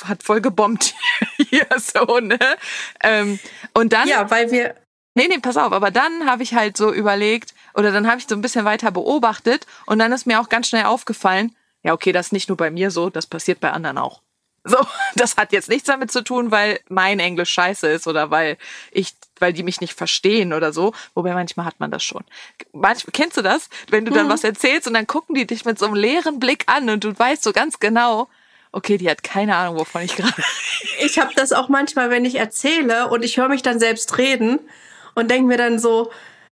hat 0.04 0.22
voll 0.22 0.40
gebombt 0.40 0.94
hier, 1.36 1.66
so, 1.76 2.18
ne? 2.18 2.38
Ähm, 3.02 3.38
und 3.74 3.92
dann. 3.92 4.08
Ja, 4.08 4.30
weil 4.30 4.50
wir, 4.50 4.74
Nee, 5.18 5.26
nee, 5.26 5.38
pass 5.38 5.56
auf, 5.56 5.72
aber 5.72 5.90
dann 5.90 6.30
habe 6.30 6.44
ich 6.44 6.54
halt 6.54 6.76
so 6.76 6.92
überlegt 6.92 7.52
oder 7.74 7.90
dann 7.90 8.06
habe 8.06 8.20
ich 8.20 8.28
so 8.28 8.36
ein 8.36 8.40
bisschen 8.40 8.64
weiter 8.64 8.92
beobachtet 8.92 9.66
und 9.86 9.98
dann 9.98 10.12
ist 10.12 10.28
mir 10.28 10.40
auch 10.40 10.48
ganz 10.48 10.68
schnell 10.68 10.84
aufgefallen, 10.84 11.56
ja, 11.82 11.92
okay, 11.92 12.12
das 12.12 12.26
ist 12.26 12.32
nicht 12.32 12.48
nur 12.48 12.56
bei 12.56 12.70
mir 12.70 12.92
so, 12.92 13.10
das 13.10 13.26
passiert 13.26 13.58
bei 13.58 13.72
anderen 13.72 13.98
auch. 13.98 14.22
So, 14.62 14.76
das 15.16 15.36
hat 15.36 15.50
jetzt 15.50 15.68
nichts 15.68 15.88
damit 15.88 16.12
zu 16.12 16.22
tun, 16.22 16.52
weil 16.52 16.78
mein 16.88 17.18
Englisch 17.18 17.50
scheiße 17.50 17.88
ist 17.88 18.06
oder 18.06 18.30
weil 18.30 18.58
ich, 18.92 19.16
weil 19.40 19.52
die 19.52 19.64
mich 19.64 19.80
nicht 19.80 19.94
verstehen 19.94 20.52
oder 20.52 20.72
so. 20.72 20.94
Wobei 21.14 21.34
manchmal 21.34 21.66
hat 21.66 21.80
man 21.80 21.90
das 21.90 22.04
schon. 22.04 22.22
Manchmal, 22.72 23.10
kennst 23.12 23.36
du 23.36 23.42
das? 23.42 23.70
Wenn 23.90 24.04
du 24.04 24.12
dann 24.12 24.26
mhm. 24.26 24.30
was 24.30 24.44
erzählst 24.44 24.86
und 24.86 24.94
dann 24.94 25.08
gucken 25.08 25.34
die 25.34 25.48
dich 25.48 25.64
mit 25.64 25.80
so 25.80 25.86
einem 25.86 25.96
leeren 25.96 26.38
Blick 26.38 26.62
an 26.68 26.90
und 26.90 27.02
du 27.02 27.18
weißt 27.18 27.42
so 27.42 27.52
ganz 27.52 27.80
genau, 27.80 28.28
okay, 28.70 28.98
die 28.98 29.10
hat 29.10 29.24
keine 29.24 29.56
Ahnung, 29.56 29.80
wovon 29.80 30.02
ich 30.02 30.14
gerade. 30.14 30.32
Ich 31.00 31.18
habe 31.18 31.32
das 31.34 31.52
auch 31.52 31.68
manchmal, 31.68 32.10
wenn 32.10 32.24
ich 32.24 32.36
erzähle 32.36 33.08
und 33.08 33.24
ich 33.24 33.36
höre 33.36 33.48
mich 33.48 33.62
dann 33.62 33.80
selbst 33.80 34.16
reden 34.16 34.60
und 35.18 35.30
denke 35.30 35.48
mir 35.48 35.56
dann 35.56 35.80
so, 35.80 36.10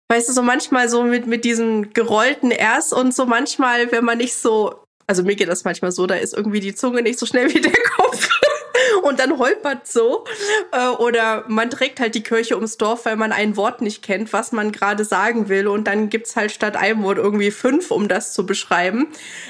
weißt 0.09 0.29
du, 0.29 0.33
so 0.33 0.43
manchmal 0.43 0.89
so 0.89 1.03
mit, 1.03 1.27
mit 1.27 1.45
diesen 1.45 1.93
gerollten 1.93 2.53
Rs 2.53 2.93
und 2.93 3.13
so 3.13 3.27
manchmal, 3.27 3.91
wenn 3.91 4.05
man 4.05 4.19
nicht 4.19 4.35
so, 4.35 4.85
also 5.09 5.25
mir 5.25 5.35
geht 5.35 5.49
das 5.49 5.65
manchmal 5.65 5.91
so, 5.91 6.07
da 6.07 6.15
ist 6.15 6.33
irgendwie 6.33 6.61
die 6.61 6.75
Zunge 6.75 7.03
nicht 7.03 7.19
so 7.19 7.27
schnell 7.27 7.49
wie 7.55 7.61
der 7.61 7.73
Kopf. 7.73 8.29
und 9.03 9.19
dann 9.19 9.39
holpert 9.39 9.89
so. 9.89 10.25
Äh, 10.71 10.89
oder 10.91 11.45
man 11.49 11.71
trägt 11.71 11.99
halt 11.99 12.15
die 12.15 12.23
Kirche 12.23 12.55
ums 12.55 12.77
Dorf, 12.77 13.05
weil 13.05 13.17
man 13.17 13.33
ein 13.33 13.57
Wort 13.57 13.81
nicht 13.81 14.03
kennt, 14.03 14.33
was 14.33 14.53
man 14.53 14.71
gerade 14.71 15.05
sagen 15.05 15.49
will. 15.49 15.67
Und 15.67 15.85
dann 15.89 16.09
gibt's 16.09 16.37
halt 16.37 16.53
statt 16.53 16.77
einem 16.77 17.03
Wort 17.03 17.19
irgendwie 17.19 17.51
fünf, 17.51 17.91
um 17.91 18.07
das 18.07 18.33
zu 18.33 18.47
beschreiben. 18.47 19.09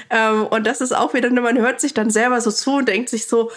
Ähm, 0.09 0.47
und 0.47 0.65
das 0.65 0.81
ist 0.81 0.93
auch 0.93 1.13
wieder, 1.13 1.29
man 1.29 1.59
hört 1.59 1.81
sich 1.81 1.93
dann 1.93 2.09
selber 2.09 2.41
so 2.41 2.51
zu 2.51 2.77
und 2.77 2.87
denkt 2.87 3.09
sich 3.09 3.27
so, 3.27 3.51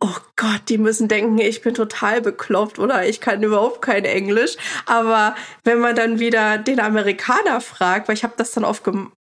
oh 0.00 0.16
Gott, 0.36 0.62
die 0.68 0.78
müssen 0.78 1.08
denken, 1.08 1.38
ich 1.38 1.60
bin 1.60 1.74
total 1.74 2.22
bekloppt 2.22 2.78
oder 2.78 3.06
ich 3.06 3.20
kann 3.20 3.42
überhaupt 3.42 3.82
kein 3.82 4.06
Englisch. 4.06 4.56
Aber 4.86 5.34
wenn 5.62 5.78
man 5.78 5.94
dann 5.94 6.18
wieder 6.18 6.56
den 6.56 6.80
Amerikaner 6.80 7.60
fragt, 7.60 8.08
weil 8.08 8.16
ich 8.16 8.24
habe 8.24 8.32
das 8.38 8.52
dann 8.52 8.64
oft, 8.64 8.82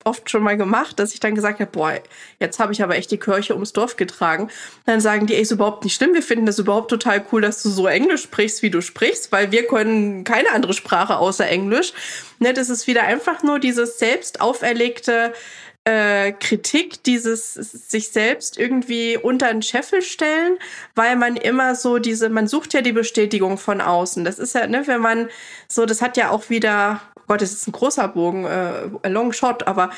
oft 0.05 0.31
schon 0.31 0.43
mal 0.43 0.57
gemacht, 0.57 0.99
dass 0.99 1.12
ich 1.12 1.21
dann 1.21 1.35
gesagt 1.35 1.61
habe, 1.61 1.71
boah, 1.71 1.93
jetzt 2.41 2.59
habe 2.59 2.73
ich 2.73 2.83
aber 2.83 2.97
echt 2.97 3.11
die 3.11 3.19
Kirche 3.19 3.52
ums 3.52 3.75
Dorf 3.75 3.97
getragen. 3.97 4.49
Dann 4.87 5.02
sagen 5.02 5.26
die, 5.26 5.35
ey, 5.35 5.43
ist 5.43 5.50
überhaupt 5.50 5.85
nicht 5.85 5.95
schlimm. 5.95 6.14
Wir 6.14 6.23
finden 6.23 6.47
das 6.47 6.59
überhaupt 6.59 6.91
total 6.91 7.23
cool, 7.31 7.43
dass 7.43 7.62
du 7.62 7.69
so 7.69 7.87
Englisch 7.87 8.23
sprichst, 8.23 8.62
wie 8.62 8.71
du 8.71 8.81
sprichst, 8.81 9.31
weil 9.31 9.52
wir 9.52 9.67
können 9.67 10.25
keine 10.25 10.52
andere 10.52 10.73
Sprache 10.73 11.19
außer 11.19 11.47
Englisch. 11.47 11.93
Ne, 12.38 12.55
das 12.55 12.71
ist 12.71 12.87
wieder 12.87 13.02
einfach 13.02 13.43
nur 13.43 13.59
dieses 13.59 13.99
selbst 13.99 14.41
auferlegte 14.41 15.35
äh, 15.85 16.33
Kritik, 16.33 17.03
dieses 17.03 17.55
sich 17.55 18.11
selbst 18.11 18.59
irgendwie 18.59 19.17
unter 19.17 19.53
den 19.53 19.62
Scheffel 19.62 20.03
stellen, 20.03 20.59
weil 20.95 21.17
man 21.17 21.37
immer 21.37 21.75
so 21.75 21.99
diese, 21.99 22.29
man 22.29 22.47
sucht 22.47 22.73
ja 22.75 22.83
die 22.83 22.93
Bestätigung 22.93 23.59
von 23.59 23.81
außen. 23.81 24.25
Das 24.25 24.39
ist 24.39 24.55
ja, 24.55 24.67
ne, 24.67 24.87
wenn 24.87 25.01
man 25.01 25.29
so, 25.69 25.85
das 25.87 26.01
hat 26.01 26.17
ja 26.17 26.31
auch 26.31 26.51
wieder, 26.51 27.01
oh 27.17 27.23
Gott, 27.27 27.43
das 27.43 27.53
ist 27.53 27.67
ein 27.67 27.73
großer 27.73 28.09
Bogen, 28.09 28.45
äh, 28.45 28.91
a 29.03 29.09
long 29.09 29.33
shot, 29.33 29.67
aber 29.67 29.91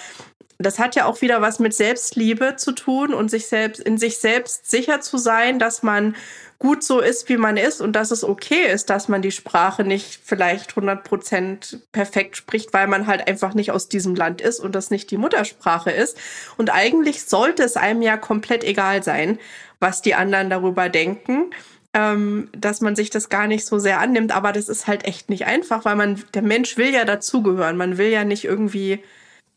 das 0.64 0.78
hat 0.78 0.96
ja 0.96 1.06
auch 1.06 1.20
wieder 1.20 1.40
was 1.40 1.58
mit 1.58 1.74
Selbstliebe 1.74 2.56
zu 2.56 2.72
tun 2.72 3.14
und 3.14 3.30
sich 3.30 3.46
selbst 3.46 3.80
in 3.80 3.98
sich 3.98 4.18
selbst 4.18 4.70
sicher 4.70 5.00
zu 5.00 5.18
sein, 5.18 5.58
dass 5.58 5.82
man 5.82 6.16
gut 6.58 6.82
so 6.82 7.00
ist, 7.00 7.28
wie 7.28 7.36
man 7.36 7.56
ist 7.56 7.80
und 7.80 7.92
dass 7.92 8.10
es 8.10 8.24
okay 8.24 8.70
ist, 8.72 8.88
dass 8.88 9.08
man 9.08 9.22
die 9.22 9.32
Sprache 9.32 9.84
nicht 9.84 10.20
vielleicht 10.24 10.72
100% 10.72 11.78
perfekt 11.92 12.36
spricht, 12.36 12.72
weil 12.72 12.86
man 12.86 13.06
halt 13.06 13.28
einfach 13.28 13.54
nicht 13.54 13.70
aus 13.70 13.88
diesem 13.88 14.14
Land 14.14 14.40
ist 14.40 14.60
und 14.60 14.74
das 14.74 14.90
nicht 14.90 15.10
die 15.10 15.18
Muttersprache 15.18 15.90
ist. 15.90 16.16
Und 16.56 16.70
eigentlich 16.70 17.24
sollte 17.24 17.64
es 17.64 17.76
einem 17.76 18.02
ja 18.02 18.16
komplett 18.16 18.64
egal 18.64 19.02
sein, 19.02 19.38
was 19.78 20.00
die 20.00 20.14
anderen 20.14 20.48
darüber 20.48 20.88
denken. 20.88 21.50
Ähm, 21.96 22.48
dass 22.56 22.80
man 22.80 22.96
sich 22.96 23.10
das 23.10 23.28
gar 23.28 23.46
nicht 23.46 23.64
so 23.64 23.78
sehr 23.78 24.00
annimmt, 24.00 24.34
aber 24.34 24.50
das 24.50 24.68
ist 24.68 24.88
halt 24.88 25.04
echt 25.04 25.30
nicht 25.30 25.46
einfach, 25.46 25.84
weil 25.84 25.94
man, 25.94 26.24
der 26.34 26.42
Mensch 26.42 26.76
will 26.76 26.92
ja 26.92 27.04
dazugehören. 27.04 27.76
Man 27.76 27.98
will 27.98 28.08
ja 28.08 28.24
nicht 28.24 28.44
irgendwie 28.44 29.00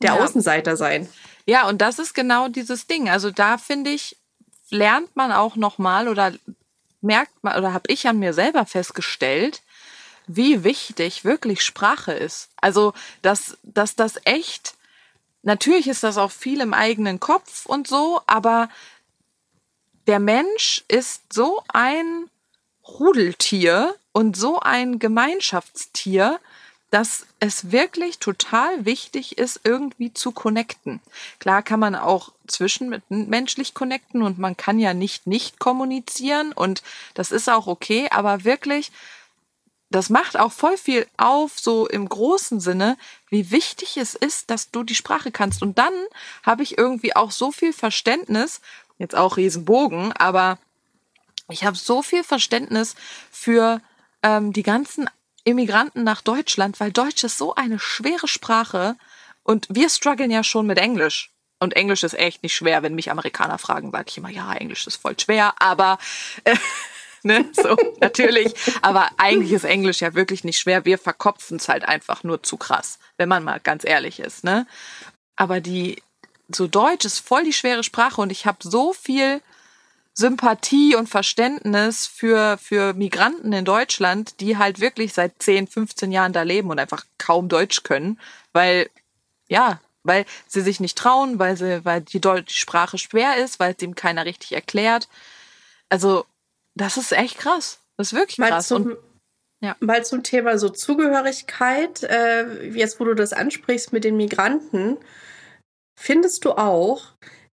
der 0.02 0.16
ja. 0.16 0.24
Außenseiter 0.24 0.78
sein. 0.78 1.08
Ja, 1.46 1.68
und 1.68 1.82
das 1.82 2.00
ist 2.00 2.14
genau 2.14 2.48
dieses 2.48 2.88
Ding. 2.88 3.10
Also 3.10 3.32
da 3.32 3.58
finde 3.58 3.92
ich, 3.92 4.18
lernt 4.70 5.16
man 5.16 5.32
auch 5.32 5.56
nochmal 5.56 6.08
oder 6.08 6.34
merkt 7.02 7.44
man 7.44 7.58
oder 7.58 7.74
habe 7.74 7.92
ich 7.92 8.08
an 8.08 8.20
mir 8.20 8.34
selber 8.34 8.66
festgestellt, 8.66 9.62
wie 10.28 10.64
wichtig 10.64 11.24
wirklich 11.24 11.62
Sprache 11.62 12.12
ist. 12.12 12.50
Also, 12.58 12.94
dass, 13.22 13.58
dass 13.64 13.96
das 13.96 14.20
echt, 14.26 14.76
natürlich 15.42 15.88
ist 15.88 16.04
das 16.04 16.18
auch 16.18 16.32
viel 16.32 16.60
im 16.60 16.74
eigenen 16.74 17.20
Kopf 17.20 17.66
und 17.66 17.88
so, 17.88 18.22
aber 18.28 18.70
der 20.06 20.20
Mensch 20.20 20.84
ist 20.88 21.34
so 21.34 21.64
ein 21.70 22.30
Rudeltier 22.86 23.96
und 24.12 24.36
so 24.38 24.60
ein 24.60 25.00
Gemeinschaftstier, 25.00 26.40
dass 26.90 27.26
es 27.40 27.72
wirklich 27.72 28.20
total 28.20 28.86
wichtig 28.86 29.38
ist, 29.38 29.62
irgendwie 29.64 30.14
zu 30.14 30.32
connecten. 30.32 31.02
Klar 31.40 31.62
kann 31.62 31.80
man 31.80 31.96
auch 31.96 32.32
zwischenmenschlich 32.48 33.74
connecten 33.74 34.22
und 34.22 34.40
man 34.40 34.56
kann 34.56 34.80
ja 34.80 34.94
nicht 34.94 35.28
nicht 35.28 35.60
kommunizieren 35.60 36.54
und 36.54 36.84
das 37.14 37.32
ist 37.32 37.50
auch 37.50 37.68
okay, 37.68 38.08
aber 38.12 38.46
wirklich, 38.46 38.92
das 39.90 40.10
macht 40.10 40.38
auch 40.38 40.52
voll 40.52 40.78
viel 40.78 41.08
auf, 41.18 41.60
so 41.60 41.88
im 41.88 42.08
großen 42.08 42.60
Sinne, 42.62 42.98
wie 43.30 43.52
wichtig 43.52 43.98
es 43.98 44.16
ist, 44.16 44.50
dass 44.50 44.72
du 44.72 44.84
die 44.84 44.96
Sprache 44.96 45.32
kannst. 45.32 45.62
Und 45.62 45.78
dann 45.78 45.94
habe 46.44 46.64
ich 46.64 46.78
irgendwie 46.78 47.16
auch 47.16 47.32
so 47.32 47.52
viel 47.52 47.74
Verständnis, 47.74 48.62
jetzt 48.98 49.16
auch 49.16 49.38
Riesenbogen, 49.38 50.14
aber 50.14 50.58
ich 51.50 51.66
habe 51.66 51.78
so 51.78 52.02
viel 52.02 52.24
Verständnis 52.24 52.96
für 53.32 53.82
ähm, 54.24 54.52
die 54.52 54.64
ganzen 54.64 55.10
Immigranten 55.48 56.04
nach 56.04 56.22
Deutschland, 56.22 56.80
weil 56.82 56.92
Deutsch 56.92 57.24
ist 57.24 57.38
so 57.38 57.56
eine 57.56 57.80
schwere 57.80 58.28
Sprache 58.28 58.98
und 59.44 59.66
wir 59.70 59.90
strugglen 59.90 60.30
ja 60.30 60.44
schon 60.44 60.68
mit 60.68 60.78
Englisch. 60.78 61.32
Und 61.60 61.74
Englisch 61.74 62.04
ist 62.04 62.14
echt 62.14 62.44
nicht 62.44 62.54
schwer. 62.54 62.84
Wenn 62.84 62.96
mich 62.96 63.10
Amerikaner 63.10 63.58
fragen, 63.58 63.92
sage 63.92 64.06
ich 64.10 64.18
immer, 64.18 64.30
ja, 64.30 64.54
Englisch 64.54 64.86
ist 64.86 64.98
voll 64.98 65.18
schwer, 65.18 65.54
aber 65.60 66.00
äh, 66.44 66.58
ne, 67.24 67.46
so 67.54 67.78
natürlich. 68.02 68.54
Aber 68.82 69.10
eigentlich 69.18 69.54
ist 69.54 69.64
Englisch 69.64 70.02
ja 70.02 70.14
wirklich 70.14 70.44
nicht 70.44 70.60
schwer. 70.60 70.84
Wir 70.84 70.98
verkopfen 70.98 71.58
es 71.58 71.70
halt 71.70 71.86
einfach 71.86 72.24
nur 72.24 72.44
zu 72.44 72.58
krass, 72.58 73.00
wenn 73.16 73.30
man 73.30 73.46
mal 73.46 73.62
ganz 73.62 73.86
ehrlich 73.86 74.20
ist. 74.20 74.44
Ne? 74.44 74.68
Aber 75.38 75.62
die 75.62 76.04
so 76.50 76.68
Deutsch 76.68 77.06
ist 77.06 77.20
voll 77.20 77.46
die 77.46 77.54
schwere 77.54 77.84
Sprache 77.84 78.20
und 78.20 78.32
ich 78.34 78.46
habe 78.46 78.58
so 78.62 78.92
viel 78.92 79.42
Sympathie 80.20 80.96
und 80.96 81.08
Verständnis 81.08 82.08
für, 82.08 82.58
für 82.58 82.94
Migranten 82.94 83.54
in 83.54 83.66
Deutschland, 83.66 84.40
die 84.40 84.58
halt 84.58 84.80
wirklich 84.80 85.14
seit 85.14 85.44
10, 85.44 85.68
15 85.68 86.12
Jahren 86.12 86.34
da 86.34 86.42
leben 86.42 86.72
und 86.72 86.80
einfach 86.80 87.06
kaum 87.20 87.50
Deutsch 87.50 87.84
können, 87.84 88.20
weil, 88.52 88.90
ja, 89.48 89.80
weil 90.02 90.26
sie 90.48 90.62
sich 90.62 90.80
nicht 90.80 90.98
trauen, 90.98 91.38
weil 91.38 91.56
sie, 91.56 91.86
weil 91.86 92.02
die, 92.02 92.20
Deutsch, 92.20 92.48
die 92.48 92.60
Sprache 92.60 92.98
schwer 92.98 93.38
ist, 93.38 93.60
weil 93.60 93.76
es 93.78 93.84
ihm 93.84 93.94
keiner 93.94 94.26
richtig 94.26 94.54
erklärt. 94.54 95.08
Also, 95.90 96.26
das 96.74 96.98
ist 96.98 97.12
echt 97.12 97.38
krass. 97.38 97.80
Das 97.96 98.12
ist 98.12 98.18
wirklich 98.18 98.40
mal 98.40 98.50
krass. 98.50 98.70
Zum, 98.70 98.88
und, 98.88 98.98
ja. 99.62 99.76
Mal 99.82 100.04
zum 100.04 100.24
Thema 100.24 100.58
so 100.58 100.70
Zugehörigkeit, 100.70 102.02
äh, 102.02 102.70
jetzt 102.70 103.00
wo 103.00 103.06
du 103.06 103.14
das 103.14 103.34
ansprichst 103.34 103.94
mit 103.94 104.04
den 104.04 104.18
Migranten, 104.18 104.98
findest 105.96 106.44
du 106.44 106.54
auch, 106.54 107.04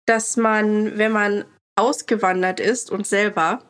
dass 0.07 0.39
man, 0.39 0.97
wenn 0.97 1.13
man 1.13 1.45
ausgewandert 1.77 2.61
ist 2.61 2.91
und 2.91 3.07
selber 3.07 3.63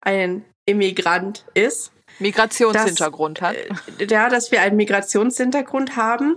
ein 0.00 0.44
Immigrant 0.66 1.44
ist. 1.54 1.92
Migrationshintergrund 2.18 3.40
dass, 3.40 3.48
hat. 3.48 3.56
Äh, 3.98 4.06
ja, 4.06 4.28
dass 4.28 4.50
wir 4.52 4.62
einen 4.62 4.76
Migrationshintergrund 4.76 5.96
haben, 5.96 6.36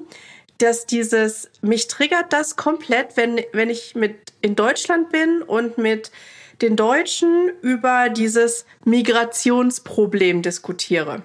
dass 0.57 0.85
dieses, 0.85 1.49
mich 1.61 1.87
triggert 1.87 2.31
das 2.31 2.55
komplett, 2.55 3.17
wenn, 3.17 3.41
wenn 3.51 3.69
ich 3.69 3.95
mit 3.95 4.33
in 4.41 4.55
Deutschland 4.55 5.09
bin 5.09 5.41
und 5.41 5.77
mit 5.77 6.11
den 6.61 6.75
Deutschen 6.75 7.51
über 7.61 8.09
dieses 8.09 8.65
Migrationsproblem 8.85 10.41
diskutiere. 10.41 11.23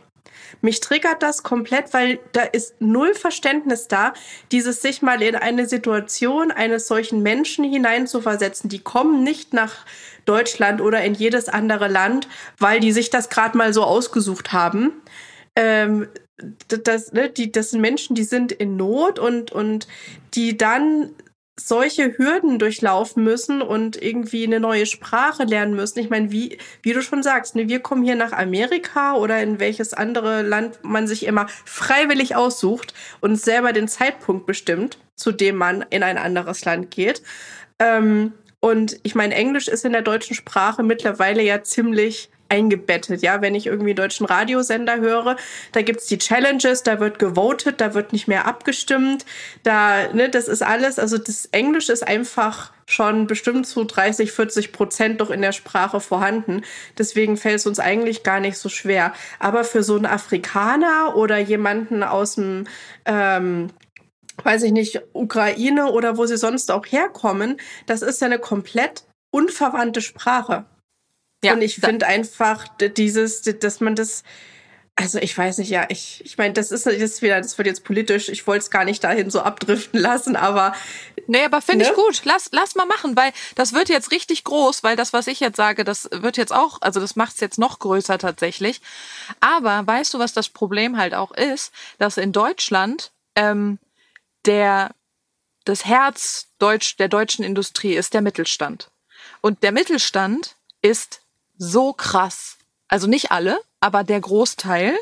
Mich 0.61 0.81
triggert 0.81 1.23
das 1.23 1.43
komplett, 1.43 1.93
weil 1.93 2.19
da 2.33 2.43
ist 2.43 2.81
null 2.81 3.15
Verständnis 3.15 3.89
da, 3.89 4.13
dieses 4.53 4.83
sich 4.83 5.03
mal 5.03 5.23
in 5.23 5.37
eine 5.37 5.67
Situation 5.67 6.51
eines 6.51 6.87
solchen 6.87 7.23
Menschen 7.23 7.65
hineinzuversetzen. 7.65 8.69
Die 8.69 8.81
kommen 8.81 9.23
nicht 9.23 9.53
nach 9.53 9.87
Deutschland 10.25 10.81
oder 10.81 11.03
in 11.03 11.15
jedes 11.15 11.49
andere 11.49 11.89
Land, 11.89 12.29
weil 12.59 12.81
die 12.81 12.93
sich 12.93 13.11
das 13.11 13.31
gerade 13.31 13.57
mal 13.57 13.73
so 13.73 13.83
ausgesucht 13.85 14.53
haben. 14.53 14.93
Ähm, 15.57 16.09
das, 16.69 17.13
ne, 17.13 17.31
die, 17.31 17.51
das 17.51 17.71
sind 17.71 17.81
Menschen, 17.81 18.15
die 18.15 18.25
sind 18.25 18.53
in 18.53 18.77
Not 18.77 19.19
und, 19.19 19.51
und 19.51 19.89
die 20.35 20.57
dann 20.57 21.11
solche 21.59 22.17
Hürden 22.17 22.59
durchlaufen 22.59 23.25
müssen 23.25 23.63
und 23.63 24.01
irgendwie 24.01 24.47
eine 24.47 24.61
neue 24.61 24.87
Sprache 24.87 25.45
lernen 25.45 25.75
müssen. 25.75 25.99
Ich 25.99 26.11
meine, 26.11 26.31
wie, 26.31 26.59
wie 26.83 26.93
du 26.93 27.03
schon 27.03 27.23
sagst, 27.23 27.57
ne, 27.57 27.69
wir 27.69 27.81
kommen 27.81 28.05
hier 28.05 28.17
nach 28.17 28.33
Amerika 28.33 29.15
oder 29.15 29.43
in 29.43 29.59
welches 29.59 29.93
andere 29.93 30.43
Land 30.43 30.79
man 30.83 31.07
sich 31.07 31.27
immer 31.27 31.49
freiwillig 31.65 32.37
aussucht 32.37 32.95
und 33.21 33.37
selber 33.37 33.73
den 33.73 33.89
Zeitpunkt 33.89 34.47
bestimmt, 34.47 34.99
zu 35.17 35.33
dem 35.33 35.57
man 35.57 35.85
in 35.91 36.03
ein 36.03 36.19
anderes 36.19 36.65
Land 36.65 36.91
geht. 36.91 37.23
Ähm, 37.79 38.33
und 38.61 38.99
ich 39.03 39.15
meine, 39.15 39.35
Englisch 39.35 39.69
ist 39.69 39.85
in 39.85 39.93
der 39.93 40.03
deutschen 40.03 40.35
Sprache 40.35 40.83
mittlerweile 40.83 41.43
ja 41.43 41.63
ziemlich 41.63 42.31
eingebettet. 42.49 43.23
Ja, 43.23 43.41
wenn 43.43 43.55
ich 43.55 43.67
irgendwie 43.67 43.95
deutschen 43.95 44.27
Radiosender 44.27 44.99
höre, 44.99 45.37
da 45.73 45.83
gibt's 45.83 46.07
die 46.07 46.19
Challenges, 46.19 46.83
da 46.83 47.01
wird 47.01 47.19
gewotet, 47.19 47.81
da 47.81 47.95
wird 47.95 48.13
nicht 48.13 48.29
mehr 48.29 48.47
abgestimmt. 48.47 49.25
Da, 49.63 50.13
ne, 50.13 50.29
das 50.29 50.49
ist 50.49 50.63
alles, 50.63 50.99
also 50.99 51.19
das 51.19 51.47
Englisch 51.47 51.89
ist 51.89 52.07
einfach 52.07 52.73
schon 52.87 53.27
bestimmt 53.27 53.67
zu 53.67 53.85
30, 53.85 54.33
40 54.33 54.73
Prozent 54.73 55.21
doch 55.21 55.31
in 55.31 55.43
der 55.43 55.53
Sprache 55.53 56.01
vorhanden. 56.01 56.63
Deswegen 56.97 57.37
fällt 57.37 57.57
es 57.57 57.67
uns 57.67 57.81
eigentlich 57.81 58.23
gar 58.23 58.41
nicht 58.41 58.57
so 58.57 58.69
schwer. 58.69 59.13
Aber 59.39 59.65
für 59.65 59.83
so 59.83 59.97
einen 59.97 60.07
Afrikaner 60.07 61.15
oder 61.17 61.39
jemanden 61.39 62.03
aus 62.03 62.37
dem 62.37 62.67
ähm, 63.05 63.71
weiß 64.45 64.63
ich 64.63 64.73
nicht, 64.73 65.03
Ukraine 65.13 65.91
oder 65.91 66.17
wo 66.17 66.27
sie 66.27 66.37
sonst 66.37 66.71
auch 66.71 66.87
herkommen, 66.87 67.61
das 67.87 68.03
ist 68.03 68.21
ja 68.21 68.27
eine 68.27 68.39
komplett 68.39 69.05
unverwandte 69.31 70.01
Sprache. 70.01 70.65
Ja, 71.45 71.53
und 71.53 71.63
ich 71.63 71.77
finde 71.77 72.07
einfach 72.07 72.67
dieses, 72.81 73.43
dass 73.43 73.81
man 73.81 73.95
das, 73.95 74.25
also 74.97 75.19
ich 75.19 75.39
weiß 75.39 75.59
nicht, 75.59 75.71
ja, 75.71 75.87
ich, 75.89 76.21
ich 76.25 76.37
meine, 76.37 76.53
das 76.53 76.73
ist, 76.73 76.85
das 76.85 77.23
wieder, 77.23 77.41
das 77.41 77.57
wird 77.59 77.69
jetzt 77.69 77.85
politisch. 77.85 78.29
Ich 78.29 78.47
wollte 78.49 78.65
es 78.65 78.71
gar 78.71 78.85
nicht 78.85 79.05
dahin 79.05 79.31
so 79.31 79.41
abdriften 79.41 80.01
lassen, 80.01 80.35
aber. 80.35 80.75
Nee, 81.29 81.45
aber 81.45 81.63
finde 81.63 81.85
ne? 81.85 81.91
ich 81.91 81.97
gut. 81.97 82.23
Lass, 82.25 82.49
lass 82.51 82.75
mal 82.75 82.87
machen, 82.87 83.17
weil 83.17 83.33
das 83.55 83.73
wird 83.73 83.89
jetzt 83.89 84.11
richtig 84.11 84.43
groß, 84.43 84.83
weil 84.83 84.97
das, 84.97 85.13
was 85.13 85.29
ich 85.29 85.39
jetzt 85.39 85.57
sage, 85.57 85.85
das 85.85 86.09
wird 86.11 86.37
jetzt 86.37 86.53
auch, 86.53 86.83
also 86.83 86.99
das 86.99 87.15
macht 87.15 87.35
es 87.35 87.41
jetzt 87.41 87.59
noch 87.59 87.79
größer 87.79 88.19
tatsächlich. 88.19 88.81
Aber 89.39 89.87
weißt 89.87 90.15
du, 90.15 90.19
was 90.19 90.33
das 90.33 90.49
Problem 90.49 90.97
halt 90.97 91.15
auch 91.15 91.31
ist, 91.31 91.73
dass 91.99 92.17
in 92.17 92.33
Deutschland 92.33 93.13
ähm, 93.37 93.79
der 94.45 94.91
das 95.65 95.85
Herz 95.85 96.49
Deutsch, 96.59 96.97
der 96.97 97.09
deutschen 97.09 97.45
Industrie 97.45 97.95
ist 97.95 98.15
der 98.15 98.23
Mittelstand. 98.23 98.91
Und 99.43 99.63
der 99.63 99.71
Mittelstand 99.71 100.57
ist 100.83 101.21
so 101.59 101.93
krass. 101.93 102.57
Also 102.89 103.07
nicht 103.07 103.31
alle, 103.31 103.61
aber 103.81 104.05
der 104.05 104.21
Großteil 104.21 104.97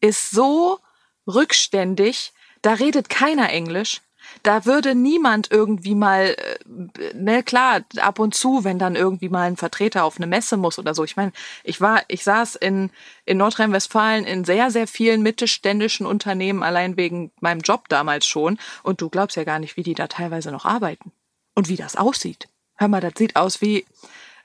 ist 0.00 0.30
so 0.30 0.78
rückständig. 1.26 2.32
Da 2.60 2.74
redet 2.74 3.08
keiner 3.08 3.50
Englisch. 3.50 4.02
Da 4.42 4.64
würde 4.64 4.94
niemand 4.94 5.50
irgendwie 5.50 5.94
mal, 5.94 6.36
äh, 6.38 7.14
ne, 7.14 7.42
klar, 7.42 7.82
ab 7.98 8.18
und 8.18 8.34
zu, 8.34 8.64
wenn 8.64 8.78
dann 8.78 8.96
irgendwie 8.96 9.28
mal 9.28 9.48
ein 9.48 9.56
Vertreter 9.56 10.04
auf 10.04 10.16
eine 10.16 10.26
Messe 10.26 10.56
muss 10.56 10.78
oder 10.78 10.94
so. 10.94 11.04
Ich 11.04 11.16
meine, 11.16 11.32
ich 11.64 11.80
war, 11.80 12.02
ich 12.08 12.24
saß 12.24 12.56
in, 12.56 12.90
in 13.24 13.38
Nordrhein-Westfalen 13.38 14.24
in 14.24 14.44
sehr, 14.44 14.70
sehr 14.70 14.86
vielen 14.86 15.22
mittelständischen 15.22 16.06
Unternehmen, 16.06 16.62
allein 16.62 16.96
wegen 16.96 17.32
meinem 17.40 17.60
Job 17.60 17.88
damals 17.88 18.26
schon. 18.26 18.58
Und 18.82 19.00
du 19.00 19.08
glaubst 19.08 19.36
ja 19.36 19.44
gar 19.44 19.58
nicht, 19.58 19.76
wie 19.76 19.82
die 19.82 19.94
da 19.94 20.06
teilweise 20.06 20.50
noch 20.50 20.64
arbeiten. 20.64 21.12
Und 21.54 21.68
wie 21.68 21.76
das 21.76 21.96
aussieht. 21.96 22.48
Hör 22.76 22.88
mal, 22.88 23.00
das 23.00 23.12
sieht 23.16 23.36
aus 23.36 23.60
wie, 23.60 23.84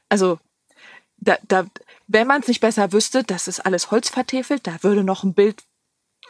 also, 0.09 0.39
da, 1.17 1.37
da, 1.47 1.65
wenn 2.07 2.27
man 2.27 2.41
es 2.41 2.47
nicht 2.47 2.61
besser 2.61 2.91
wüsste, 2.91 3.23
das 3.23 3.47
ist 3.47 3.59
alles 3.59 3.91
Holz 3.91 4.09
vertefelt, 4.09 4.65
da 4.67 4.81
würde 4.81 5.03
noch 5.03 5.23
ein 5.23 5.33
Bild 5.33 5.63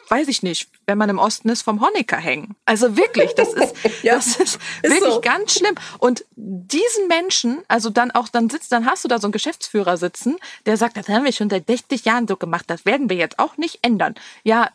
weiß 0.10 0.28
ich 0.28 0.44
nicht, 0.44 0.70
wenn 0.86 0.98
man 0.98 1.10
im 1.10 1.20
Osten 1.20 1.50
ist, 1.50 1.62
vom 1.62 1.82
Honecker 1.82 2.18
hängen. 2.18 2.56
Also 2.66 2.96
wirklich, 2.96 3.34
das 3.36 3.54
ist, 3.54 3.76
ja, 4.04 4.16
das 4.16 4.38
ist, 4.38 4.60
wirklich 4.82 5.14
so. 5.14 5.22
ganz 5.22 5.54
schlimm. 5.54 5.76
Und 6.00 6.26
diesen 6.36 7.08
Menschen, 7.08 7.60
also 7.68 7.90
dann 7.90 8.12
auch, 8.12 8.30
dann 8.30 8.50
sitzt, 8.50 8.72
dann 8.72 8.86
hast 8.86 9.04
du 9.04 9.08
da 9.08 9.20
so 9.20 9.28
einen 9.28 9.34
Geschäftsführer 9.34 9.98
sitzen, 9.98 10.38
der 10.66 10.78
sagt, 10.78 10.98
das 10.98 11.10
haben 11.10 11.26
wir 11.26 11.34
schon 11.34 11.50
seit 11.50 11.68
60 11.68 12.06
Jahren 12.06 12.28
so 12.28 12.38
gemacht, 12.38 12.66
das 12.68 12.86
werden 12.86 13.10
wir 13.10 13.18
jetzt 13.18 13.40
auch 13.40 13.58
nicht 13.58 13.80
ändern. 13.82 14.16
Ja, 14.44 14.70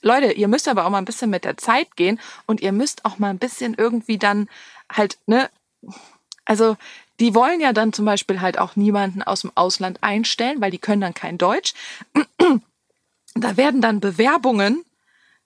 Leute, 0.00 0.32
ihr 0.32 0.48
müsst 0.48 0.68
aber 0.68 0.86
auch 0.86 0.90
mal 0.90 0.98
ein 0.98 1.04
bisschen 1.04 1.30
mit 1.30 1.44
der 1.44 1.56
Zeit 1.56 1.96
gehen 1.96 2.20
und 2.46 2.60
ihr 2.60 2.72
müsst 2.72 3.04
auch 3.04 3.18
mal 3.18 3.30
ein 3.30 3.38
bisschen 3.38 3.74
irgendwie 3.74 4.18
dann 4.18 4.48
halt, 4.92 5.18
ne, 5.26 5.50
also 6.44 6.76
die 7.20 7.34
wollen 7.34 7.60
ja 7.60 7.72
dann 7.72 7.92
zum 7.92 8.04
Beispiel 8.04 8.40
halt 8.40 8.58
auch 8.58 8.76
niemanden 8.76 9.22
aus 9.22 9.40
dem 9.42 9.52
Ausland 9.54 9.98
einstellen, 10.02 10.60
weil 10.60 10.70
die 10.70 10.78
können 10.78 11.00
dann 11.00 11.14
kein 11.14 11.38
Deutsch 11.38 11.74
da 13.40 13.56
werden 13.56 13.80
dann 13.80 14.00
Bewerbungen, 14.00 14.84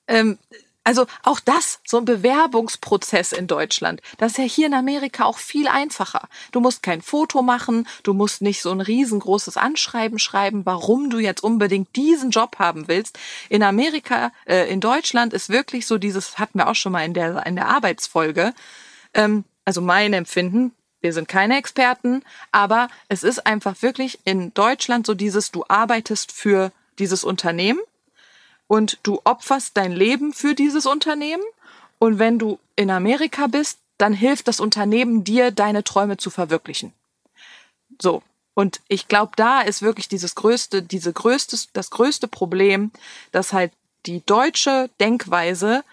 ähm, 0.09 0.39
also 0.85 1.07
auch 1.23 1.39
das, 1.39 1.81
so 1.87 1.99
ein 1.99 2.05
Bewerbungsprozess 2.05 3.31
in 3.33 3.47
Deutschland, 3.47 4.01
das 4.19 4.33
ist 4.33 4.39
ja 4.39 4.45
hier 4.45 4.67
in 4.67 4.75
Amerika 4.75 5.25
auch 5.25 5.39
viel 5.39 5.69
einfacher. 5.69 6.29
Du 6.51 6.61
musst 6.61 6.83
kein 6.83 7.03
Foto 7.03 7.43
machen, 7.43 7.87
du 8.03 8.15
musst 8.15 8.43
nicht 8.43 8.61
so 8.61 8.73
ein 8.73 8.81
riesengroßes 8.81 9.57
Anschreiben 9.57 10.19
schreiben, 10.19 10.67
warum 10.67 11.09
du 11.09 11.21
jetzt 11.21 11.45
unbedingt 11.45 11.95
diesen 11.95 12.31
Job 12.31 12.57
haben 12.59 12.89
willst. 12.89 13.17
In 13.49 13.63
Amerika, 13.63 14.33
äh, 14.45 14.69
in 14.73 14.81
Deutschland 14.81 15.33
ist 15.33 15.51
wirklich 15.51 15.87
so 15.87 15.99
dieses, 15.99 16.39
hatten 16.39 16.59
wir 16.59 16.69
auch 16.69 16.75
schon 16.75 16.93
mal 16.93 17.05
in 17.05 17.15
der, 17.15 17.47
in 17.47 17.55
der 17.55 17.69
Arbeitsfolge, 17.69 18.53
ähm, 19.15 19.45
also 19.65 19.81
mein 19.81 20.13
Empfinden, 20.13 20.73
wir 21.03 21.13
sind 21.13 21.29
keine 21.29 21.59
Experten, 21.59 22.23
aber 22.53 22.89
es 23.09 23.23
ist 23.25 23.47
einfach 23.47 23.83
wirklich 23.83 24.19
in 24.25 24.55
Deutschland 24.55 25.07
so 25.07 25.15
dieses, 25.15 25.51
du 25.51 25.65
arbeitest 25.69 26.33
für 26.33 26.73
dieses 26.99 27.25
Unternehmen 27.25 27.81
und 28.69 28.99
du 29.03 29.21
opferst 29.25 29.77
dein 29.77 29.93
Leben 29.93 30.33
für 30.33 30.55
dieses 30.55 30.87
Unternehmen. 30.87 31.43
Und 31.99 32.19
wenn 32.19 32.39
du 32.39 32.59
in 32.77 32.91
Amerika 32.91 33.47
bist, 33.49 33.79
dann 33.99 34.15
hilft 34.15 34.49
das 34.49 34.61
Unternehmen 34.61 35.25
dir, 35.25 35.51
deine 35.51 35.85
Träume 35.85 36.17
zu 36.17 36.31
verwirklichen. 36.31 36.93
So. 38.01 38.23
Und 38.55 38.81
ich 38.89 39.09
glaube, 39.09 39.33
da 39.37 39.63
ist 39.63 39.83
wirklich 39.83 40.09
dieses 40.09 40.35
größte, 40.35 40.83
diese 40.83 41.13
größte, 41.13 41.57
das 41.73 41.91
größte 41.91 42.29
Problem, 42.29 42.91
dass 43.31 43.53
halt 43.53 43.73
die 44.07 44.25
deutsche 44.27 44.91
Denkweise 45.01 45.85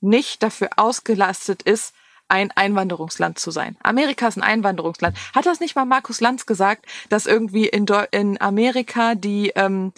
nicht 0.00 0.42
dafür 0.42 0.70
ausgelastet 0.76 1.62
ist, 1.62 1.92
ein 2.28 2.50
Einwanderungsland 2.54 3.38
zu 3.38 3.50
sein. 3.50 3.76
Amerika 3.82 4.28
ist 4.28 4.36
ein 4.36 4.42
Einwanderungsland. 4.42 5.16
Hat 5.34 5.46
das 5.46 5.60
nicht 5.60 5.76
mal 5.76 5.84
Markus 5.84 6.20
Lanz 6.20 6.46
gesagt, 6.46 6.86
dass 7.08 7.26
irgendwie 7.26 7.66
in, 7.66 7.86
in 8.10 8.40
Amerika 8.40 9.14
die 9.14 9.52
ähm, 9.54 9.92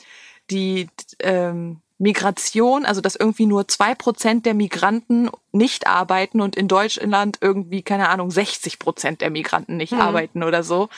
die 0.50 0.88
ähm, 1.20 1.80
Migration, 2.00 2.86
also 2.86 3.02
dass 3.02 3.14
irgendwie 3.14 3.44
nur 3.44 3.68
zwei 3.68 3.94
Prozent 3.94 4.46
der 4.46 4.54
Migranten 4.54 5.30
nicht 5.52 5.86
arbeiten 5.86 6.40
und 6.40 6.56
in 6.56 6.66
Deutschland 6.66 7.36
irgendwie, 7.42 7.82
keine 7.82 8.08
Ahnung, 8.08 8.30
60 8.30 8.78
Prozent 8.78 9.20
der 9.20 9.28
Migranten 9.28 9.76
nicht 9.76 9.92
hm. 9.92 10.00
arbeiten 10.00 10.42
oder 10.42 10.62
so. 10.62 10.88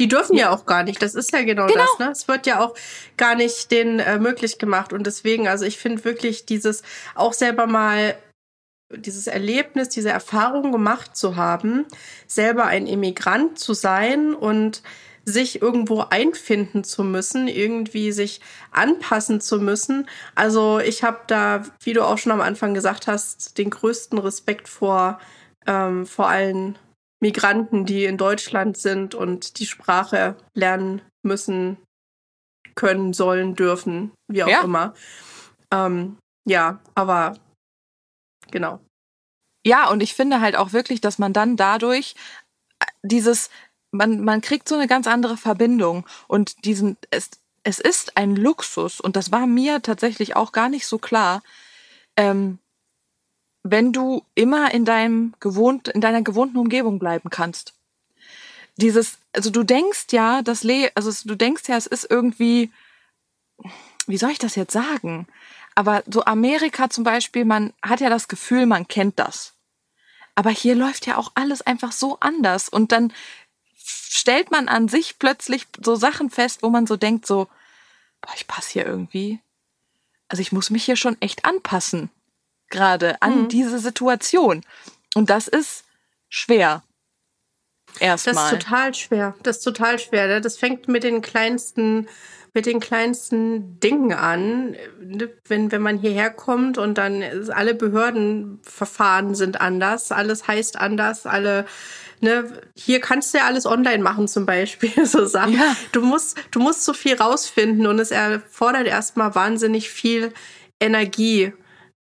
Die 0.00 0.08
dürfen 0.08 0.34
ja. 0.34 0.46
ja 0.46 0.50
auch 0.50 0.66
gar 0.66 0.82
nicht. 0.82 1.00
Das 1.00 1.14
ist 1.14 1.32
ja 1.32 1.42
genau, 1.44 1.66
genau. 1.66 1.84
das. 1.84 1.98
Ne? 2.00 2.10
Es 2.10 2.26
wird 2.26 2.48
ja 2.48 2.64
auch 2.64 2.74
gar 3.16 3.36
nicht 3.36 3.70
denen 3.70 4.00
äh, 4.00 4.18
möglich 4.18 4.58
gemacht. 4.58 4.92
Und 4.92 5.06
deswegen, 5.06 5.46
also 5.46 5.64
ich 5.64 5.78
finde 5.78 6.04
wirklich 6.04 6.46
dieses 6.46 6.82
auch 7.14 7.32
selber 7.32 7.68
mal 7.68 8.16
dieses 8.96 9.26
Erlebnis, 9.26 9.88
diese 9.88 10.10
Erfahrung 10.10 10.72
gemacht 10.72 11.16
zu 11.16 11.36
haben, 11.36 11.86
selber 12.26 12.66
ein 12.66 12.86
Immigrant 12.86 13.58
zu 13.58 13.74
sein 13.74 14.34
und 14.34 14.82
sich 15.24 15.62
irgendwo 15.62 16.00
einfinden 16.10 16.82
zu 16.82 17.04
müssen, 17.04 17.46
irgendwie 17.46 18.12
sich 18.12 18.40
anpassen 18.70 19.40
zu 19.40 19.60
müssen. 19.60 20.08
Also 20.34 20.80
ich 20.80 21.04
habe 21.04 21.20
da, 21.26 21.62
wie 21.82 21.92
du 21.92 22.04
auch 22.04 22.18
schon 22.18 22.32
am 22.32 22.40
Anfang 22.40 22.74
gesagt 22.74 23.06
hast, 23.06 23.58
den 23.58 23.70
größten 23.70 24.18
Respekt 24.18 24.68
vor, 24.68 25.20
ähm, 25.66 26.06
vor 26.06 26.28
allen 26.28 26.78
Migranten, 27.20 27.84
die 27.84 28.06
in 28.06 28.16
Deutschland 28.16 28.76
sind 28.78 29.14
und 29.14 29.58
die 29.58 29.66
Sprache 29.66 30.36
lernen 30.54 31.02
müssen, 31.22 31.76
können, 32.74 33.12
sollen, 33.12 33.54
dürfen, 33.54 34.12
wie 34.26 34.42
auch 34.42 34.48
ja. 34.48 34.62
immer. 34.62 34.94
Ähm, 35.72 36.16
ja, 36.48 36.80
aber 36.94 37.34
genau. 38.50 38.80
Ja, 39.64 39.88
und 39.90 40.02
ich 40.02 40.14
finde 40.14 40.40
halt 40.40 40.56
auch 40.56 40.72
wirklich, 40.72 41.00
dass 41.00 41.18
man 41.18 41.32
dann 41.32 41.56
dadurch 41.56 42.14
äh, 42.78 42.86
dieses, 43.02 43.50
man, 43.90 44.24
man 44.24 44.40
kriegt 44.40 44.68
so 44.68 44.74
eine 44.74 44.86
ganz 44.86 45.06
andere 45.06 45.36
Verbindung 45.36 46.06
und 46.28 46.64
diesen, 46.64 46.96
es, 47.10 47.30
es 47.62 47.78
ist 47.78 48.16
ein 48.16 48.36
Luxus 48.36 49.00
und 49.00 49.16
das 49.16 49.32
war 49.32 49.46
mir 49.46 49.82
tatsächlich 49.82 50.36
auch 50.36 50.52
gar 50.52 50.68
nicht 50.68 50.86
so 50.86 50.98
klar, 50.98 51.42
ähm, 52.16 52.58
wenn 53.62 53.92
du 53.92 54.24
immer 54.34 54.72
in 54.72 54.86
deinem 54.86 55.34
gewohnt, 55.40 55.88
in 55.88 56.00
deiner 56.00 56.22
gewohnten 56.22 56.56
Umgebung 56.56 56.98
bleiben 56.98 57.28
kannst. 57.28 57.74
Dieses, 58.76 59.18
also 59.34 59.50
du 59.50 59.62
denkst 59.62 60.06
ja, 60.12 60.40
das 60.40 60.62
Le, 60.64 60.90
also 60.94 61.10
du 61.28 61.34
denkst 61.34 61.64
ja, 61.68 61.76
es 61.76 61.86
ist 61.86 62.10
irgendwie, 62.10 62.70
wie 64.06 64.16
soll 64.16 64.30
ich 64.30 64.38
das 64.38 64.54
jetzt 64.54 64.72
sagen? 64.72 65.26
Aber 65.74 66.02
so 66.06 66.24
Amerika 66.24 66.90
zum 66.90 67.04
Beispiel, 67.04 67.44
man 67.44 67.72
hat 67.82 68.00
ja 68.00 68.10
das 68.10 68.28
Gefühl, 68.28 68.66
man 68.66 68.88
kennt 68.88 69.18
das. 69.18 69.54
Aber 70.34 70.50
hier 70.50 70.74
läuft 70.74 71.06
ja 71.06 71.16
auch 71.16 71.32
alles 71.34 71.62
einfach 71.62 71.92
so 71.92 72.18
anders. 72.20 72.68
Und 72.68 72.92
dann 72.92 73.12
stellt 73.76 74.50
man 74.50 74.68
an 74.68 74.88
sich 74.88 75.18
plötzlich 75.18 75.66
so 75.82 75.96
Sachen 75.96 76.30
fest, 76.30 76.62
wo 76.62 76.70
man 76.70 76.86
so 76.86 76.96
denkt, 76.96 77.26
so, 77.26 77.48
boah, 78.20 78.32
ich 78.34 78.46
passe 78.46 78.70
hier 78.72 78.86
irgendwie. 78.86 79.40
Also 80.28 80.42
ich 80.42 80.52
muss 80.52 80.70
mich 80.70 80.84
hier 80.84 80.96
schon 80.96 81.20
echt 81.20 81.44
anpassen, 81.44 82.10
gerade 82.68 83.20
an 83.22 83.42
mhm. 83.42 83.48
diese 83.48 83.78
Situation. 83.78 84.64
Und 85.14 85.30
das 85.30 85.48
ist 85.48 85.84
schwer. 86.28 86.82
Erstmal. 87.98 88.34
Das 88.34 88.52
ist 88.52 88.58
total 88.60 88.94
schwer. 88.94 89.34
Das 89.42 89.56
ist 89.58 89.64
total 89.64 89.98
schwer. 89.98 90.28
Ne? 90.28 90.40
Das 90.40 90.56
fängt 90.56 90.86
mit 90.86 91.02
den 91.02 91.22
kleinsten, 91.22 92.08
mit 92.52 92.66
den 92.66 92.80
kleinsten 92.80 93.78
Dingen 93.80 94.12
an. 94.12 94.76
Ne? 95.00 95.30
Wenn, 95.46 95.70
wenn 95.72 95.82
man 95.82 95.98
hierher 95.98 96.30
kommt 96.30 96.78
und 96.78 96.98
dann 96.98 97.22
alle 97.50 97.74
Behördenverfahren 97.74 99.34
sind 99.34 99.60
anders, 99.60 100.12
alles 100.12 100.48
heißt 100.48 100.78
anders, 100.78 101.26
alle 101.26 101.66
ne, 102.20 102.60
hier 102.76 103.00
kannst 103.00 103.32
du 103.32 103.38
ja 103.38 103.46
alles 103.46 103.66
online 103.66 104.02
machen 104.02 104.28
zum 104.28 104.46
Beispiel, 104.46 104.92
so 105.06 105.26
Sachen. 105.26 105.54
Ja. 105.54 105.76
Du 105.92 106.02
musst, 106.02 106.38
du 106.50 106.60
musst 106.60 106.84
so 106.84 106.92
viel 106.92 107.14
rausfinden 107.14 107.86
und 107.86 107.98
es 107.98 108.10
erfordert 108.10 108.86
erstmal 108.86 109.34
wahnsinnig 109.34 109.90
viel 109.90 110.32
Energie, 110.80 111.52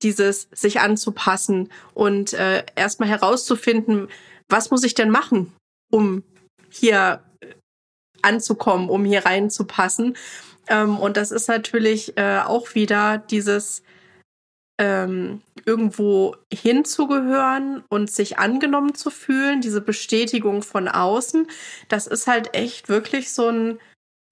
dieses 0.01 0.47
sich 0.53 0.79
anzupassen 0.79 1.69
und 1.93 2.33
äh, 2.33 2.63
erstmal 2.75 3.09
herauszufinden, 3.09 4.07
was 4.47 4.71
muss 4.71 4.83
ich 4.83 4.93
denn 4.93 5.09
machen, 5.09 5.53
um 5.91 6.23
hier 6.69 7.21
anzukommen, 8.23 8.89
um 8.89 9.05
hier 9.05 9.25
reinzupassen. 9.25 10.15
Ähm, 10.67 10.97
und 10.97 11.17
das 11.17 11.31
ist 11.31 11.47
natürlich 11.47 12.17
äh, 12.17 12.39
auch 12.39 12.75
wieder 12.75 13.17
dieses 13.17 13.83
ähm, 14.79 15.41
irgendwo 15.65 16.35
hinzugehören 16.51 17.83
und 17.89 18.09
sich 18.09 18.39
angenommen 18.39 18.95
zu 18.95 19.11
fühlen, 19.11 19.61
diese 19.61 19.81
Bestätigung 19.81 20.63
von 20.63 20.87
außen, 20.87 21.47
das 21.89 22.07
ist 22.07 22.27
halt 22.27 22.55
echt 22.55 22.87
wirklich 22.87 23.31
so 23.31 23.49
ein, 23.49 23.79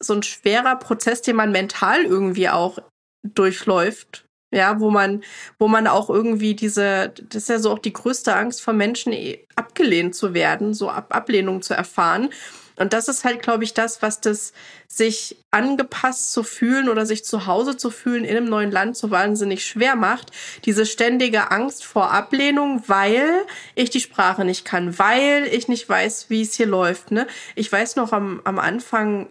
so 0.01 0.13
ein 0.13 0.23
schwerer 0.23 0.77
Prozess, 0.77 1.21
den 1.21 1.35
man 1.35 1.51
mental 1.51 2.03
irgendwie 2.03 2.49
auch 2.49 2.79
durchläuft. 3.23 4.26
Ja, 4.57 4.79
wo 4.79 4.89
man, 4.89 5.23
wo 5.59 5.67
man 5.67 5.85
auch 5.85 6.09
irgendwie 6.09 6.55
diese, 6.55 7.13
das 7.29 7.43
ist 7.43 7.49
ja 7.49 7.59
so 7.59 7.71
auch 7.71 7.79
die 7.79 7.93
größte 7.93 8.35
Angst 8.35 8.61
von 8.61 8.75
Menschen, 8.75 9.13
eh, 9.13 9.45
abgelehnt 9.55 10.15
zu 10.15 10.33
werden, 10.33 10.73
so 10.73 10.89
Ab 10.89 11.15
Ablehnung 11.15 11.61
zu 11.61 11.75
erfahren. 11.75 12.29
Und 12.77 12.93
das 12.93 13.07
ist 13.07 13.23
halt, 13.23 13.41
glaube 13.41 13.63
ich, 13.63 13.73
das, 13.73 14.01
was 14.01 14.21
das 14.21 14.53
sich 14.87 15.35
angepasst 15.51 16.31
zu 16.31 16.43
fühlen 16.43 16.89
oder 16.89 17.05
sich 17.05 17.25
zu 17.25 17.47
Hause 17.47 17.75
zu 17.75 17.89
fühlen 17.89 18.23
in 18.23 18.37
einem 18.37 18.49
neuen 18.49 18.71
Land 18.71 18.97
so 18.97 19.09
wahnsinnig 19.09 19.65
schwer 19.65 19.95
macht. 19.95 20.31
Diese 20.65 20.85
ständige 20.85 21.51
Angst 21.51 21.83
vor 21.83 22.11
Ablehnung, 22.11 22.83
weil 22.87 23.45
ich 23.73 23.89
die 23.89 23.99
Sprache 23.99 24.45
nicht 24.45 24.63
kann, 24.63 24.97
weil 24.99 25.47
ich 25.51 25.67
nicht 25.67 25.89
weiß, 25.89 26.29
wie 26.29 26.41
es 26.41 26.53
hier 26.53 26.67
läuft. 26.67 27.11
Ne? 27.11 27.27
Ich 27.55 27.71
weiß 27.71 27.95
noch 27.95 28.13
am, 28.13 28.41
am 28.43 28.59
Anfang, 28.59 29.27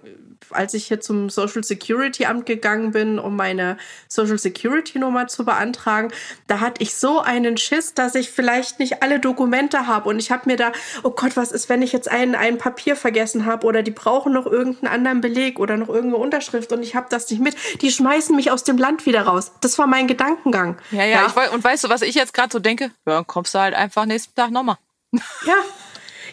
als 0.50 0.74
ich 0.74 0.86
hier 0.86 1.00
zum 1.00 1.30
Social 1.30 1.64
Security 1.64 2.26
Amt 2.26 2.46
gegangen 2.46 2.92
bin, 2.92 3.18
um 3.18 3.36
meine 3.36 3.76
Social 4.08 4.38
Security 4.38 4.98
Nummer 4.98 5.26
zu 5.28 5.44
beantragen, 5.44 6.12
da 6.46 6.60
hatte 6.60 6.82
ich 6.82 6.94
so 6.94 7.20
einen 7.20 7.56
Schiss, 7.56 7.94
dass 7.94 8.14
ich 8.14 8.30
vielleicht 8.30 8.78
nicht 8.78 9.02
alle 9.02 9.20
Dokumente 9.20 9.86
habe 9.86 10.08
und 10.08 10.18
ich 10.18 10.30
habe 10.30 10.42
mir 10.46 10.56
da, 10.56 10.72
oh 11.02 11.10
Gott, 11.10 11.36
was 11.36 11.52
ist, 11.52 11.68
wenn 11.68 11.82
ich 11.82 11.92
jetzt 11.92 12.10
ein, 12.10 12.34
ein 12.34 12.58
Papier 12.58 12.96
vergessen 12.96 13.46
habe 13.46 13.66
oder 13.66 13.82
die 13.82 13.90
brauchen 13.90 14.32
noch 14.32 14.46
irgendeinen 14.46 14.92
anderen 14.92 15.20
Beleg 15.20 15.58
oder 15.58 15.76
noch 15.76 15.88
irgendeine 15.88 16.16
Unterschrift 16.16 16.72
und 16.72 16.82
ich 16.82 16.94
habe 16.94 17.06
das 17.10 17.30
nicht 17.30 17.40
mit. 17.40 17.56
Die 17.82 17.90
schmeißen 17.90 18.34
mich 18.34 18.50
aus 18.50 18.64
dem 18.64 18.78
Land 18.78 19.06
wieder 19.06 19.22
raus. 19.22 19.52
Das 19.60 19.78
war 19.78 19.86
mein 19.86 20.06
Gedankengang. 20.06 20.78
Ja, 20.90 21.04
ja, 21.04 21.22
ja. 21.22 21.26
Ich, 21.26 21.52
und 21.52 21.62
weißt 21.64 21.84
du, 21.84 21.88
was 21.88 22.02
ich 22.02 22.14
jetzt 22.14 22.34
gerade 22.34 22.52
so 22.52 22.58
denke? 22.58 22.90
Ja, 23.06 23.14
dann 23.14 23.26
kommst 23.26 23.54
du 23.54 23.58
halt 23.58 23.74
einfach 23.74 24.06
nächsten 24.06 24.34
Tag 24.34 24.50
nochmal. 24.50 24.78
Ja. 25.12 25.54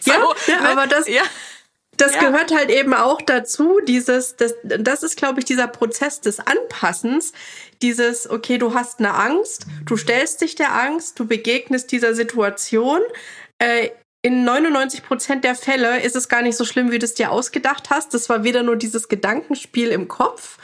so, 0.00 0.10
ja, 0.12 0.18
ja 0.46 0.60
ne? 0.60 0.68
aber 0.68 0.86
das, 0.86 1.08
ja. 1.08 1.22
Das 1.96 2.14
ja. 2.14 2.20
gehört 2.20 2.54
halt 2.54 2.70
eben 2.70 2.94
auch 2.94 3.20
dazu, 3.22 3.80
dieses, 3.86 4.36
das, 4.36 4.54
das 4.62 5.02
ist, 5.02 5.16
glaube 5.16 5.40
ich, 5.40 5.44
dieser 5.44 5.66
Prozess 5.66 6.20
des 6.20 6.40
Anpassens, 6.40 7.32
dieses, 7.82 8.28
okay, 8.28 8.58
du 8.58 8.74
hast 8.74 8.98
eine 8.98 9.14
Angst, 9.14 9.66
du 9.86 9.96
stellst 9.96 10.40
dich 10.40 10.54
der 10.54 10.74
Angst, 10.74 11.18
du 11.18 11.26
begegnest 11.26 11.92
dieser 11.92 12.14
Situation, 12.14 13.00
äh, 13.58 13.90
in 14.22 14.44
99 14.44 15.04
Prozent 15.04 15.44
der 15.44 15.54
Fälle 15.54 16.00
ist 16.00 16.16
es 16.16 16.30
gar 16.30 16.40
nicht 16.40 16.56
so 16.56 16.64
schlimm, 16.64 16.90
wie 16.90 16.98
du 16.98 17.04
es 17.04 17.12
dir 17.12 17.30
ausgedacht 17.30 17.90
hast. 17.90 18.14
Das 18.14 18.30
war 18.30 18.42
wieder 18.42 18.62
nur 18.62 18.76
dieses 18.76 19.08
Gedankenspiel 19.08 19.90
im 19.90 20.08
Kopf, 20.08 20.56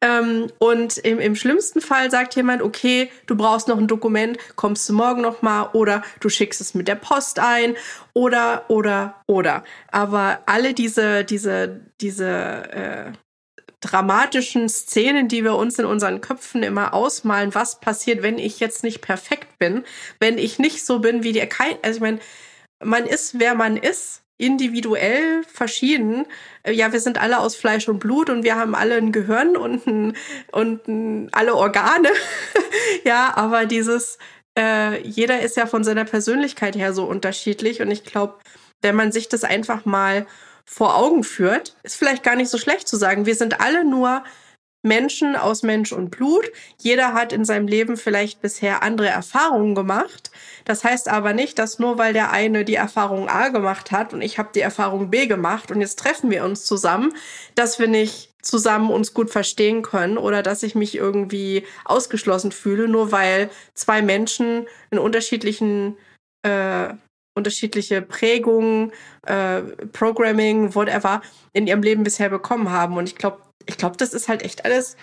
ähm, 0.00 0.46
und 0.58 0.98
im, 0.98 1.18
im 1.18 1.34
schlimmsten 1.34 1.80
Fall 1.80 2.10
sagt 2.10 2.36
jemand, 2.36 2.62
okay, 2.62 3.10
du 3.26 3.36
brauchst 3.36 3.66
noch 3.66 3.78
ein 3.78 3.88
Dokument, 3.88 4.38
kommst 4.54 4.88
du 4.88 4.92
morgen 4.92 5.22
noch 5.22 5.42
mal 5.42 5.70
oder 5.72 6.02
du 6.20 6.28
schickst 6.28 6.60
es 6.60 6.74
mit 6.74 6.86
der 6.86 6.94
Post 6.94 7.40
ein 7.40 7.76
oder 8.14 8.64
oder 8.68 9.22
oder. 9.26 9.64
Aber 9.90 10.40
alle 10.46 10.72
diese 10.72 11.24
diese 11.24 11.80
diese 12.00 12.28
äh, 12.28 13.12
dramatischen 13.80 14.68
Szenen, 14.68 15.26
die 15.26 15.42
wir 15.42 15.56
uns 15.56 15.78
in 15.78 15.84
unseren 15.84 16.20
Köpfen 16.20 16.62
immer 16.62 16.94
ausmalen, 16.94 17.54
was 17.54 17.80
passiert, 17.80 18.22
wenn 18.22 18.38
ich 18.38 18.60
jetzt 18.60 18.84
nicht 18.84 19.00
perfekt 19.00 19.58
bin, 19.58 19.84
wenn 20.20 20.38
ich 20.38 20.60
nicht 20.60 20.84
so 20.86 21.00
bin 21.00 21.24
wie 21.24 21.32
kein, 21.46 21.76
also 21.82 21.96
ich 21.96 22.02
meine, 22.02 22.20
man 22.82 23.04
ist 23.04 23.40
wer 23.40 23.56
man 23.56 23.76
ist 23.76 24.22
individuell 24.38 25.42
verschieden. 25.44 26.24
Äh, 26.62 26.72
ja, 26.72 26.92
wir 26.92 27.00
sind 27.00 27.20
alle 27.20 27.40
aus 27.40 27.56
Fleisch 27.56 27.88
und 27.88 27.98
Blut 27.98 28.30
und 28.30 28.44
wir 28.44 28.56
haben 28.56 28.74
alle 28.74 28.96
ein 28.96 29.12
Gehirn 29.12 29.56
und, 29.56 29.86
ein, 29.86 30.16
und 30.52 30.88
ein, 30.88 31.28
alle 31.32 31.54
Organe. 31.54 32.08
ja, 33.04 33.36
aber 33.36 33.66
dieses, 33.66 34.18
äh, 34.56 35.02
jeder 35.02 35.40
ist 35.40 35.56
ja 35.56 35.66
von 35.66 35.84
seiner 35.84 36.04
Persönlichkeit 36.04 36.76
her 36.76 36.94
so 36.94 37.04
unterschiedlich 37.04 37.82
und 37.82 37.90
ich 37.90 38.04
glaube, 38.04 38.34
wenn 38.80 38.94
man 38.94 39.12
sich 39.12 39.28
das 39.28 39.44
einfach 39.44 39.84
mal 39.84 40.26
vor 40.64 40.96
Augen 40.96 41.24
führt, 41.24 41.76
ist 41.82 41.96
vielleicht 41.96 42.22
gar 42.22 42.36
nicht 42.36 42.50
so 42.50 42.58
schlecht 42.58 42.86
zu 42.86 42.96
sagen, 42.96 43.26
wir 43.26 43.34
sind 43.34 43.60
alle 43.60 43.84
nur 43.84 44.22
Menschen 44.82 45.36
aus 45.36 45.62
Mensch 45.62 45.92
und 45.92 46.10
Blut. 46.10 46.50
Jeder 46.78 47.12
hat 47.12 47.32
in 47.32 47.44
seinem 47.44 47.66
Leben 47.66 47.96
vielleicht 47.96 48.40
bisher 48.40 48.82
andere 48.82 49.08
Erfahrungen 49.08 49.74
gemacht. 49.74 50.30
Das 50.64 50.84
heißt 50.84 51.08
aber 51.08 51.32
nicht, 51.32 51.58
dass 51.58 51.78
nur 51.78 51.98
weil 51.98 52.12
der 52.12 52.30
eine 52.30 52.64
die 52.64 52.76
Erfahrung 52.76 53.28
A 53.28 53.48
gemacht 53.48 53.90
hat 53.90 54.12
und 54.12 54.22
ich 54.22 54.38
habe 54.38 54.50
die 54.54 54.60
Erfahrung 54.60 55.10
B 55.10 55.26
gemacht 55.26 55.70
und 55.70 55.80
jetzt 55.80 55.98
treffen 55.98 56.30
wir 56.30 56.44
uns 56.44 56.64
zusammen, 56.64 57.14
dass 57.54 57.78
wir 57.78 57.88
nicht 57.88 58.32
zusammen 58.42 58.90
uns 58.90 59.14
gut 59.14 59.30
verstehen 59.30 59.82
können 59.82 60.16
oder 60.16 60.42
dass 60.42 60.62
ich 60.62 60.74
mich 60.74 60.94
irgendwie 60.94 61.64
ausgeschlossen 61.84 62.52
fühle, 62.52 62.88
nur 62.88 63.10
weil 63.10 63.50
zwei 63.74 64.00
Menschen 64.00 64.66
in 64.90 64.98
unterschiedlichen 64.98 65.96
äh, 66.42 66.94
unterschiedliche 67.34 68.02
Prägungen, 68.02 68.92
äh, 69.24 69.62
Programming, 69.92 70.74
whatever 70.74 71.22
in 71.52 71.66
ihrem 71.66 71.82
Leben 71.82 72.02
bisher 72.02 72.28
bekommen 72.28 72.70
haben. 72.70 72.96
Und 72.96 73.08
ich 73.08 73.14
glaube, 73.14 73.38
ich 73.66 73.76
glaube, 73.76 73.96
das 73.96 74.14
ist 74.14 74.28
halt 74.28 74.42
echt 74.42 74.64
alles 74.64 74.96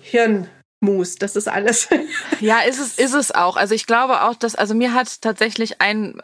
Hirnmus. 0.00 1.16
Das 1.16 1.36
ist 1.36 1.48
alles. 1.48 1.88
ja, 2.40 2.60
ist 2.60 2.78
es, 2.78 2.98
ist 2.98 3.14
es 3.14 3.32
auch. 3.32 3.56
Also 3.56 3.74
ich 3.74 3.86
glaube 3.86 4.22
auch, 4.22 4.34
dass, 4.34 4.54
also 4.54 4.74
mir 4.74 4.94
hat 4.94 5.20
tatsächlich 5.20 5.80
ein, 5.80 6.20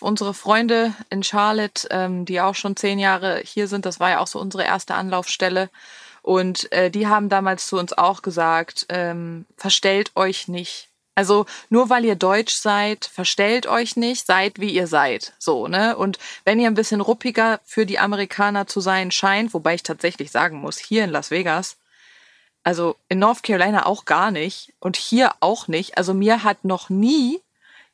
unsere 0.00 0.34
Freunde 0.34 0.94
in 1.10 1.22
Charlotte, 1.22 1.88
ähm, 1.90 2.24
die 2.24 2.40
auch 2.40 2.54
schon 2.54 2.76
zehn 2.76 2.98
Jahre 2.98 3.40
hier 3.44 3.68
sind, 3.68 3.86
das 3.86 4.00
war 4.00 4.10
ja 4.10 4.18
auch 4.20 4.26
so 4.26 4.40
unsere 4.40 4.64
erste 4.64 4.94
Anlaufstelle. 4.94 5.70
Und 6.22 6.70
äh, 6.72 6.90
die 6.90 7.08
haben 7.08 7.28
damals 7.28 7.66
zu 7.66 7.78
uns 7.78 7.92
auch 7.92 8.22
gesagt, 8.22 8.86
ähm, 8.88 9.44
verstellt 9.56 10.12
euch 10.14 10.46
nicht. 10.46 10.91
Also 11.14 11.44
nur 11.68 11.90
weil 11.90 12.04
ihr 12.04 12.14
deutsch 12.14 12.54
seid, 12.54 13.04
verstellt 13.04 13.66
euch 13.66 13.96
nicht, 13.96 14.26
seid 14.26 14.58
wie 14.60 14.70
ihr 14.70 14.86
seid. 14.86 15.34
So, 15.38 15.68
ne? 15.68 15.96
Und 15.96 16.18
wenn 16.44 16.58
ihr 16.58 16.68
ein 16.68 16.74
bisschen 16.74 17.02
ruppiger 17.02 17.60
für 17.64 17.84
die 17.84 17.98
Amerikaner 17.98 18.66
zu 18.66 18.80
sein 18.80 19.10
scheint, 19.10 19.52
wobei 19.52 19.74
ich 19.74 19.82
tatsächlich 19.82 20.30
sagen 20.30 20.58
muss, 20.58 20.78
hier 20.78 21.04
in 21.04 21.10
Las 21.10 21.30
Vegas, 21.30 21.76
also 22.64 22.96
in 23.08 23.18
North 23.18 23.42
Carolina 23.42 23.86
auch 23.86 24.04
gar 24.04 24.30
nicht 24.30 24.72
und 24.78 24.96
hier 24.96 25.32
auch 25.40 25.68
nicht. 25.68 25.98
Also 25.98 26.14
mir 26.14 26.44
hat 26.44 26.64
noch 26.64 26.88
nie 26.88 27.40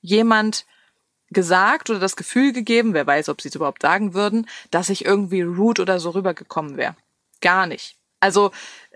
jemand 0.01 0.65
gesagt 1.31 1.91
oder 1.91 1.99
das 1.99 2.17
Gefühl 2.17 2.53
gegeben, 2.53 2.95
wer 2.95 3.07
weiß, 3.07 3.29
ob 3.29 3.41
sie 3.41 3.49
es 3.49 3.55
überhaupt 3.55 3.83
sagen 3.83 4.15
würden, 4.15 4.49
dass 4.71 4.91
ich 4.91 5.05
irgendwie 5.05 5.43
rude 5.43 5.83
oder 5.83 5.99
so 6.01 6.11
rübergekommen 6.11 6.77
wäre. 6.77 6.97
Gar 7.41 7.67
nicht. 7.67 7.97
Also 8.21 8.53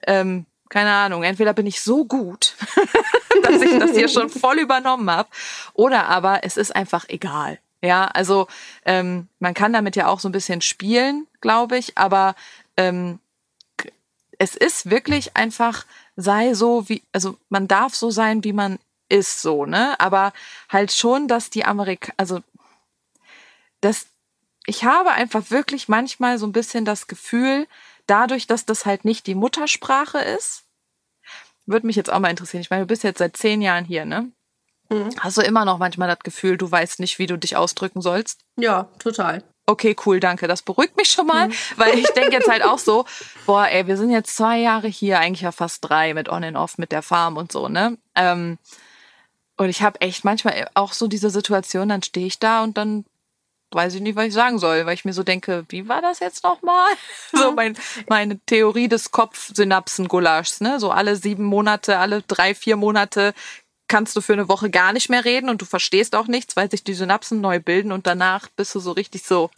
ähm, 0.06 0.46
keine 0.68 0.92
Ahnung, 0.92 1.22
entweder 1.22 1.52
bin 1.52 1.66
ich 1.66 1.82
so 1.82 2.06
gut, 2.06 2.54
dass 3.42 3.62
ich 3.62 3.78
das 3.78 3.92
hier 3.92 4.08
schon 4.08 4.28
voll 4.28 4.58
übernommen 4.58 5.10
habe, 5.10 5.28
oder 5.74 6.08
aber 6.08 6.44
es 6.44 6.56
ist 6.56 6.74
einfach 6.74 7.08
egal. 7.08 7.58
Ja, 7.84 8.06
also 8.06 8.46
ähm, 8.84 9.28
man 9.40 9.54
kann 9.54 9.72
damit 9.72 9.96
ja 9.96 10.06
auch 10.06 10.20
so 10.20 10.28
ein 10.28 10.32
bisschen 10.32 10.60
spielen, 10.60 11.26
glaube 11.40 11.76
ich, 11.76 11.98
aber 11.98 12.36
ähm, 12.76 13.18
es 14.38 14.54
ist 14.56 14.90
wirklich 14.90 15.36
einfach, 15.36 15.84
sei 16.16 16.54
so 16.54 16.88
wie, 16.88 17.02
also 17.12 17.36
man 17.48 17.68
darf 17.68 17.94
so 17.94 18.10
sein, 18.10 18.44
wie 18.44 18.52
man 18.52 18.78
ist, 19.08 19.42
so, 19.42 19.66
ne? 19.66 19.98
Aber 20.00 20.32
halt 20.68 20.92
schon, 20.92 21.28
dass 21.28 21.50
die 21.50 21.64
Amerika, 21.64 22.12
also 22.16 22.40
das, 23.80 24.06
ich 24.66 24.84
habe 24.84 25.10
einfach 25.10 25.50
wirklich 25.50 25.88
manchmal 25.88 26.38
so 26.38 26.46
ein 26.46 26.52
bisschen 26.52 26.84
das 26.84 27.08
Gefühl, 27.08 27.66
dadurch, 28.06 28.46
dass 28.46 28.64
das 28.64 28.86
halt 28.86 29.04
nicht 29.04 29.26
die 29.26 29.34
Muttersprache 29.34 30.18
ist, 30.18 30.64
würde 31.72 31.87
mich 31.87 31.96
jetzt 31.96 32.12
auch 32.12 32.18
mal 32.18 32.30
interessieren. 32.30 32.61
Ich 32.61 32.70
meine, 32.70 32.82
du 32.82 32.87
bist 32.87 33.02
jetzt 33.02 33.18
seit 33.18 33.37
zehn 33.37 33.62
Jahren 33.62 33.85
hier, 33.85 34.04
ne? 34.04 34.30
Mhm. 34.88 35.11
Hast 35.18 35.38
du 35.38 35.42
immer 35.42 35.64
noch 35.64 35.78
manchmal 35.78 36.08
das 36.08 36.20
Gefühl, 36.20 36.56
du 36.56 36.70
weißt 36.70 37.00
nicht, 37.00 37.18
wie 37.18 37.26
du 37.26 37.37
dich 37.37 37.56
ausdrücken 37.56 38.00
sollst? 38.00 38.40
Ja, 38.56 38.88
total. 38.98 39.42
Okay, 39.64 39.96
cool, 40.04 40.20
danke. 40.20 40.48
Das 40.48 40.62
beruhigt 40.62 40.96
mich 40.96 41.08
schon 41.08 41.26
mal, 41.26 41.48
mhm. 41.48 41.54
weil 41.76 41.98
ich 41.98 42.08
denke 42.11 42.32
jetzt 42.32 42.50
halt 42.50 42.64
auch 42.64 42.78
so, 42.78 43.04
boah, 43.46 43.66
ey, 43.68 43.87
wir 43.87 43.96
sind 43.96 44.11
jetzt 44.11 44.37
zwei 44.37 44.58
Jahre 44.58 44.88
hier, 44.88 45.18
eigentlich 45.18 45.42
ja 45.42 45.52
fast 45.52 45.88
drei 45.88 46.14
mit 46.14 46.28
On 46.28 46.44
and 46.44 46.56
Off, 46.56 46.78
mit 46.78 46.92
der 46.92 47.02
Farm 47.02 47.37
und 47.37 47.52
so, 47.52 47.68
ne? 47.68 47.96
Ähm, 48.14 48.58
und 49.56 49.68
ich 49.68 49.82
habe 49.82 50.00
echt 50.00 50.24
manchmal 50.24 50.68
auch 50.74 50.92
so 50.92 51.06
diese 51.06 51.30
Situation, 51.30 51.88
dann 51.88 52.02
stehe 52.02 52.26
ich 52.26 52.38
da 52.38 52.62
und 52.64 52.76
dann 52.76 53.04
weiß 53.74 53.94
ich 53.94 54.00
nicht, 54.00 54.16
was 54.16 54.26
ich 54.26 54.35
sagen 54.35 54.58
soll, 54.58 54.87
weil 54.87 54.94
ich 54.94 55.04
mir 55.04 55.12
so 55.12 55.22
denke, 55.22 55.64
wie 55.68 55.88
war 55.88 56.02
das 56.02 56.20
jetzt 56.20 56.44
nochmal? 56.44 56.90
so 57.32 57.52
mein, 57.52 57.76
meine 58.08 58.38
Theorie 58.40 58.88
des 58.88 59.12
Kopfsynapsen-Gulaschs, 59.12 60.61
ne? 60.61 60.80
So 60.80 60.90
alle 60.90 61.16
sieben 61.16 61.44
Monate, 61.44 61.98
alle 61.98 62.22
drei, 62.22 62.54
vier 62.54 62.76
Monate 62.76 63.35
kannst 63.88 64.16
du 64.16 64.20
für 64.22 64.32
eine 64.32 64.48
Woche 64.48 64.70
gar 64.70 64.92
nicht 64.92 65.11
mehr 65.11 65.24
reden 65.24 65.50
und 65.50 65.61
du 65.61 65.66
verstehst 65.66 66.14
auch 66.14 66.26
nichts, 66.26 66.56
weil 66.56 66.70
sich 66.70 66.82
die 66.82 66.94
Synapsen 66.94 67.40
neu 67.40 67.61
bilden 67.61 67.92
und 67.92 68.06
danach 68.06 68.48
bist 68.56 68.74
du 68.74 68.80
so 68.80 68.92
richtig 68.92 69.24
so, 69.24 69.50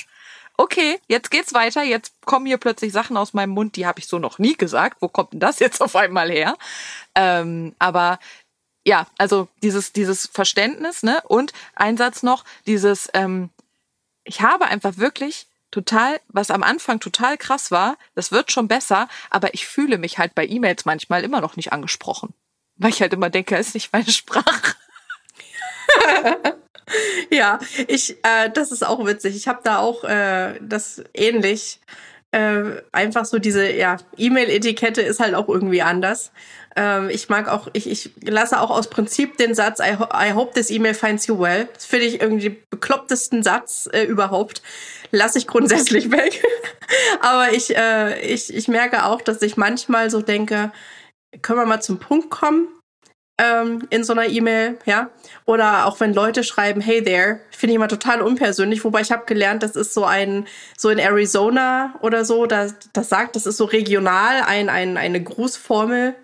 okay, 0.56 0.98
jetzt 1.08 1.30
geht's 1.30 1.54
weiter, 1.54 1.82
jetzt 1.82 2.14
kommen 2.24 2.46
hier 2.46 2.58
plötzlich 2.58 2.92
Sachen 2.92 3.16
aus 3.16 3.32
meinem 3.32 3.50
Mund, 3.50 3.76
die 3.76 3.86
habe 3.86 4.00
ich 4.00 4.06
so 4.06 4.18
noch 4.18 4.38
nie 4.38 4.54
gesagt. 4.54 4.98
Wo 5.00 5.08
kommt 5.08 5.32
denn 5.32 5.40
das 5.40 5.58
jetzt 5.58 5.80
auf 5.80 5.96
einmal 5.96 6.30
her? 6.30 6.56
Ähm, 7.14 7.74
aber 7.78 8.18
ja, 8.86 9.06
also 9.18 9.48
dieses, 9.62 9.92
dieses 9.92 10.26
Verständnis, 10.26 11.02
ne? 11.02 11.22
Und 11.28 11.52
ein 11.74 11.96
Satz 11.96 12.22
noch, 12.22 12.44
dieses, 12.66 13.08
ähm, 13.14 13.50
ich 14.24 14.40
habe 14.40 14.66
einfach 14.66 14.96
wirklich 14.96 15.46
total, 15.70 16.20
was 16.28 16.50
am 16.50 16.62
Anfang 16.62 17.00
total 17.00 17.36
krass 17.36 17.70
war, 17.70 17.96
das 18.14 18.32
wird 18.32 18.52
schon 18.52 18.68
besser, 18.68 19.08
aber 19.30 19.54
ich 19.54 19.66
fühle 19.66 19.98
mich 19.98 20.18
halt 20.18 20.34
bei 20.34 20.46
E-Mails 20.46 20.84
manchmal 20.84 21.24
immer 21.24 21.40
noch 21.40 21.56
nicht 21.56 21.72
angesprochen. 21.72 22.32
Weil 22.76 22.90
ich 22.90 23.00
halt 23.00 23.12
immer 23.12 23.30
denke, 23.30 23.56
ist 23.56 23.74
nicht 23.74 23.92
meine 23.92 24.10
Sprache. 24.10 24.74
ja, 27.30 27.58
ich, 27.86 28.16
äh, 28.24 28.50
das 28.52 28.72
ist 28.72 28.84
auch 28.84 29.04
witzig. 29.04 29.36
Ich 29.36 29.48
habe 29.48 29.60
da 29.62 29.78
auch 29.78 30.04
äh, 30.04 30.58
das 30.60 31.02
ähnlich. 31.12 31.80
Äh, 32.30 32.82
einfach 32.90 33.24
so 33.24 33.38
diese, 33.38 33.70
ja, 33.72 33.96
E-Mail-Etikette 34.16 35.02
ist 35.02 35.20
halt 35.20 35.34
auch 35.34 35.48
irgendwie 35.48 35.82
anders. 35.82 36.32
Ähm, 36.76 37.08
ich 37.10 37.28
mag 37.28 37.48
auch, 37.48 37.68
ich, 37.72 37.88
ich 37.88 38.10
lasse 38.22 38.60
auch 38.60 38.70
aus 38.70 38.90
Prinzip 38.90 39.36
den 39.36 39.54
Satz, 39.54 39.80
I, 39.80 39.96
ho 39.98 40.08
I 40.12 40.32
hope 40.32 40.54
this 40.54 40.70
email 40.70 40.94
finds 40.94 41.26
you 41.26 41.38
well. 41.38 41.68
Das 41.72 41.86
finde 41.86 42.06
ich 42.06 42.20
irgendwie 42.20 42.50
den 42.50 42.62
beklopptesten 42.70 43.42
Satz 43.42 43.88
äh, 43.92 44.04
überhaupt. 44.04 44.62
Lasse 45.10 45.38
ich 45.38 45.46
grundsätzlich 45.46 46.10
weg. 46.10 46.42
Aber 47.20 47.52
ich, 47.52 47.76
äh, 47.76 48.20
ich, 48.20 48.52
ich 48.52 48.68
merke 48.68 49.04
auch, 49.04 49.20
dass 49.20 49.42
ich 49.42 49.56
manchmal 49.56 50.10
so 50.10 50.20
denke, 50.20 50.72
können 51.42 51.58
wir 51.58 51.66
mal 51.66 51.80
zum 51.80 51.98
Punkt 51.98 52.30
kommen? 52.30 52.68
ähm, 53.38 53.86
in 53.90 54.04
so 54.04 54.12
einer 54.12 54.26
E-Mail, 54.26 54.78
ja. 54.84 55.10
Oder 55.44 55.86
auch 55.86 56.00
wenn 56.00 56.14
Leute 56.14 56.44
schreiben, 56.44 56.80
hey 56.80 57.02
there, 57.02 57.40
finde 57.50 57.72
ich 57.72 57.76
immer 57.76 57.88
total 57.88 58.22
unpersönlich, 58.22 58.84
wobei 58.84 59.00
ich 59.00 59.10
habe 59.10 59.24
gelernt, 59.26 59.62
das 59.62 59.76
ist 59.76 59.92
so 59.92 60.04
ein, 60.04 60.46
so 60.76 60.88
in 60.90 60.98
Arizona 60.98 61.94
oder 62.00 62.24
so, 62.24 62.46
das, 62.46 62.74
das 62.92 63.08
sagt, 63.08 63.36
das 63.36 63.46
ist 63.46 63.56
so 63.56 63.64
regional 63.64 64.42
ein, 64.46 64.68
ein, 64.68 64.96
eine 64.96 65.22
Grußformel 65.22 66.14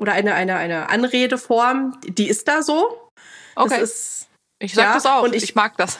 oder 0.00 0.12
eine, 0.12 0.34
eine, 0.34 0.56
eine 0.56 0.88
Anredeform, 0.88 1.98
die 2.04 2.28
ist 2.28 2.48
da 2.48 2.62
so. 2.62 3.08
Okay. 3.54 3.82
Ist, 3.82 4.28
ich 4.58 4.74
sag 4.74 4.84
ja, 4.84 4.94
das 4.94 5.06
auch. 5.06 5.22
und 5.22 5.34
ich, 5.34 5.42
ich- 5.44 5.54
mag 5.54 5.76
das. 5.76 5.98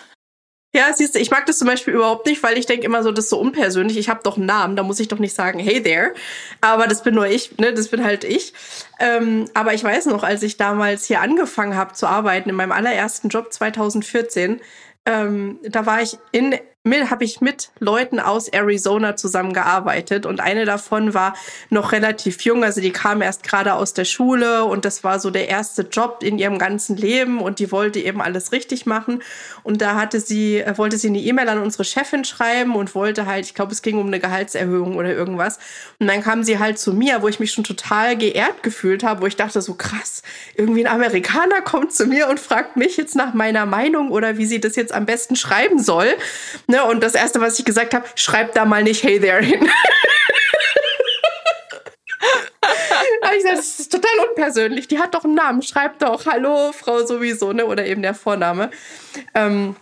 ja, 0.75 0.93
siehst 0.93 1.15
du, 1.15 1.19
ich 1.19 1.31
mag 1.31 1.47
das 1.47 1.59
zum 1.59 1.67
Beispiel 1.69 1.95
überhaupt 1.95 2.27
nicht, 2.27 2.43
weil 2.43 2.57
ich 2.57 2.67
denke 2.67 2.87
immer 2.87 3.03
so, 3.03 3.11
das 3.13 3.25
ist 3.27 3.31
so 3.31 3.39
unpersönlich. 3.41 3.99
Ich 3.99 4.09
habe 4.09 4.21
doch 4.23 4.37
einen 4.37 4.47
Namen, 4.47 4.77
da 4.77 4.83
muss 4.83 5.01
ich 5.01 5.09
doch 5.09 5.19
nicht 5.19 5.35
sagen, 5.35 5.59
hey 5.59 5.83
there. 5.83 6.15
Aber 6.61 6.87
das 6.87 7.03
bin 7.03 7.15
nur 7.15 7.27
ich, 7.27 7.59
ne? 7.59 7.73
Das 7.75 7.89
bin 7.89 8.05
halt 8.05 8.25
ich. 8.25 8.53
Ähm, 8.99 9.47
aber 9.55 9.75
ich 9.75 9.83
weiß 9.85 10.07
noch, 10.07 10.23
als 10.23 10.43
ich 10.43 10.57
damals 10.57 11.05
hier 11.07 11.21
angefangen 11.21 11.77
habe 11.77 11.93
zu 11.95 12.07
arbeiten, 12.07 12.49
in 12.51 12.55
meinem 12.57 12.73
allerersten 12.73 13.29
Job 13.29 13.53
2014, 13.53 14.61
ähm, 15.07 15.59
da 15.65 15.87
war 15.87 16.03
ich 16.03 16.19
in 16.33 16.59
habe 16.87 17.25
ich 17.25 17.43
mit 17.43 17.71
Leuten 17.79 18.21
aus 18.21 18.49
Arizona 18.49 19.14
zusammengearbeitet 19.14 20.25
und 20.25 20.40
eine 20.40 20.64
davon 20.64 21.12
war 21.12 21.35
noch 21.69 21.93
relativ 21.93 22.40
jung, 22.40 22.64
also 22.64 22.81
die 22.81 22.90
kam 22.90 23.21
erst 23.21 23.43
gerade 23.43 23.75
aus 23.75 23.93
der 23.93 24.07
Schule 24.07 24.64
und 24.64 24.87
das 24.87 25.05
war 25.05 25.21
so 25.21 25.31
der 25.31 25.49
erste 25.49 25.83
Job 25.83 26.23
in 26.23 26.38
ihrem 26.38 26.59
ganzen 26.59 26.97
Leben 26.97 27.40
und 27.40 27.59
die 27.59 27.71
wollte 27.71 27.99
eben 28.01 28.23
alles 28.23 28.53
richtig 28.53 28.87
machen. 28.87 29.23
Und 29.62 29.83
da 29.83 29.95
hatte 29.95 30.21
sie 30.21 30.61
äh, 30.61 30.79
wollte 30.79 30.97
sie 30.97 31.09
eine 31.09 31.19
E-Mail 31.19 31.51
an 31.51 31.59
unsere 31.61 31.85
Chefin 31.85 32.25
schreiben 32.25 32.75
und 32.75 32.95
wollte 32.95 33.27
halt, 33.27 33.45
ich 33.45 33.55
glaube, 33.55 33.73
es 33.73 33.83
ging 33.83 33.99
um 33.99 34.07
eine 34.07 34.19
Gehaltserhöhung 34.19 34.97
oder 34.97 35.12
irgendwas. 35.12 35.59
Und 35.99 36.07
dann 36.07 36.23
kam 36.23 36.45
sie 36.45 36.59
halt 36.59 36.79
zu 36.79 36.95
mir, 36.95 37.21
wo 37.21 37.29
ich 37.29 37.40
mich 37.40 37.53
schon 37.53 37.64
total 37.64 38.16
geehrt 38.16 38.62
gefühlt 38.62 39.05
habe, 39.05 39.21
wo 39.21 39.27
ich 39.27 39.37
dachte 39.37 39.61
so 39.61 39.75
krass, 39.75 40.23
irgendwie 40.55 40.87
ein 40.87 40.95
Amerikaner 40.95 41.61
kommt 41.61 41.93
zu 41.93 42.07
mir 42.07 42.29
und 42.29 42.40
fragt 42.40 42.77
mich 42.77 42.97
jetzt 42.97 43.16
nach 43.16 43.35
meiner 43.35 43.66
Meinung 43.66 44.11
oder 44.11 44.38
wie 44.38 44.47
sie 44.47 44.61
das 44.61 44.77
jetzt 44.77 44.95
am 44.95 45.05
besten 45.05 45.37
schreiben 45.37 45.79
soll. 45.79 46.09
Ne, 46.71 46.85
und 46.85 47.03
das 47.03 47.15
erste, 47.15 47.41
was 47.41 47.59
ich 47.59 47.65
gesagt 47.65 47.95
habe, 47.95 48.07
schreib 48.15 48.55
da 48.55 48.65
mal 48.65 48.83
nicht 48.83 49.03
Hey 49.03 49.19
there 49.21 49.43
hin. 49.45 49.69
Ich 53.33 53.37
gesagt, 53.45 53.59
das 53.59 53.79
ist 53.81 53.93
total 53.93 54.11
unpersönlich. 54.29 54.89
Die 54.89 54.99
hat 54.99 55.15
doch 55.15 55.25
einen 55.25 55.35
Namen. 55.35 55.63
Schreib 55.63 55.99
doch 55.99 56.27
Hallo, 56.27 56.73
Frau 56.73 57.05
sowieso, 57.07 57.53
ne? 57.53 57.65
Oder 57.67 57.87
eben 57.87 58.03
der 58.03 58.15
Vorname. 58.15 58.71
Ähm, 59.35 59.77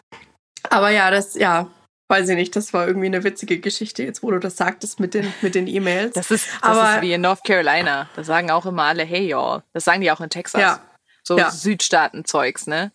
aber 0.70 0.90
ja, 0.90 1.11
das, 1.11 1.35
ja, 1.35 1.68
weiß 2.09 2.29
ich 2.29 2.37
nicht, 2.37 2.55
das 2.57 2.72
war 2.72 2.87
irgendwie 2.87 3.07
eine 3.07 3.24
witzige 3.24 3.59
Geschichte, 3.59 4.03
jetzt 4.03 4.22
wo 4.22 4.31
du 4.31 4.38
das 4.38 4.57
sagtest 4.57 5.01
mit 5.01 5.14
den 5.14 5.33
mit 5.40 5.55
den 5.55 5.66
E-Mails. 5.66 6.14
Das 6.14 6.31
ist, 6.31 6.46
das 6.62 6.77
Aber- 6.79 6.96
ist 6.96 7.03
wie 7.03 7.12
in 7.12 7.20
North 7.22 7.42
Carolina. 7.44 8.09
Da 8.16 8.22
sagen 8.24 8.51
auch 8.51 8.66
immer 8.66 8.85
alle, 8.85 9.03
hey 9.05 9.27
y'all. 9.35 9.62
Das 9.72 9.85
sagen 9.85 10.01
die 10.03 10.11
auch 10.11 10.20
in 10.20 10.31
Texas. 10.31 10.61
Ja. 10.61 10.81
So 11.22 11.37
Ja. 11.38 11.51
Südstaaten-Zeugs, 11.51 12.66
ne? 12.66 12.92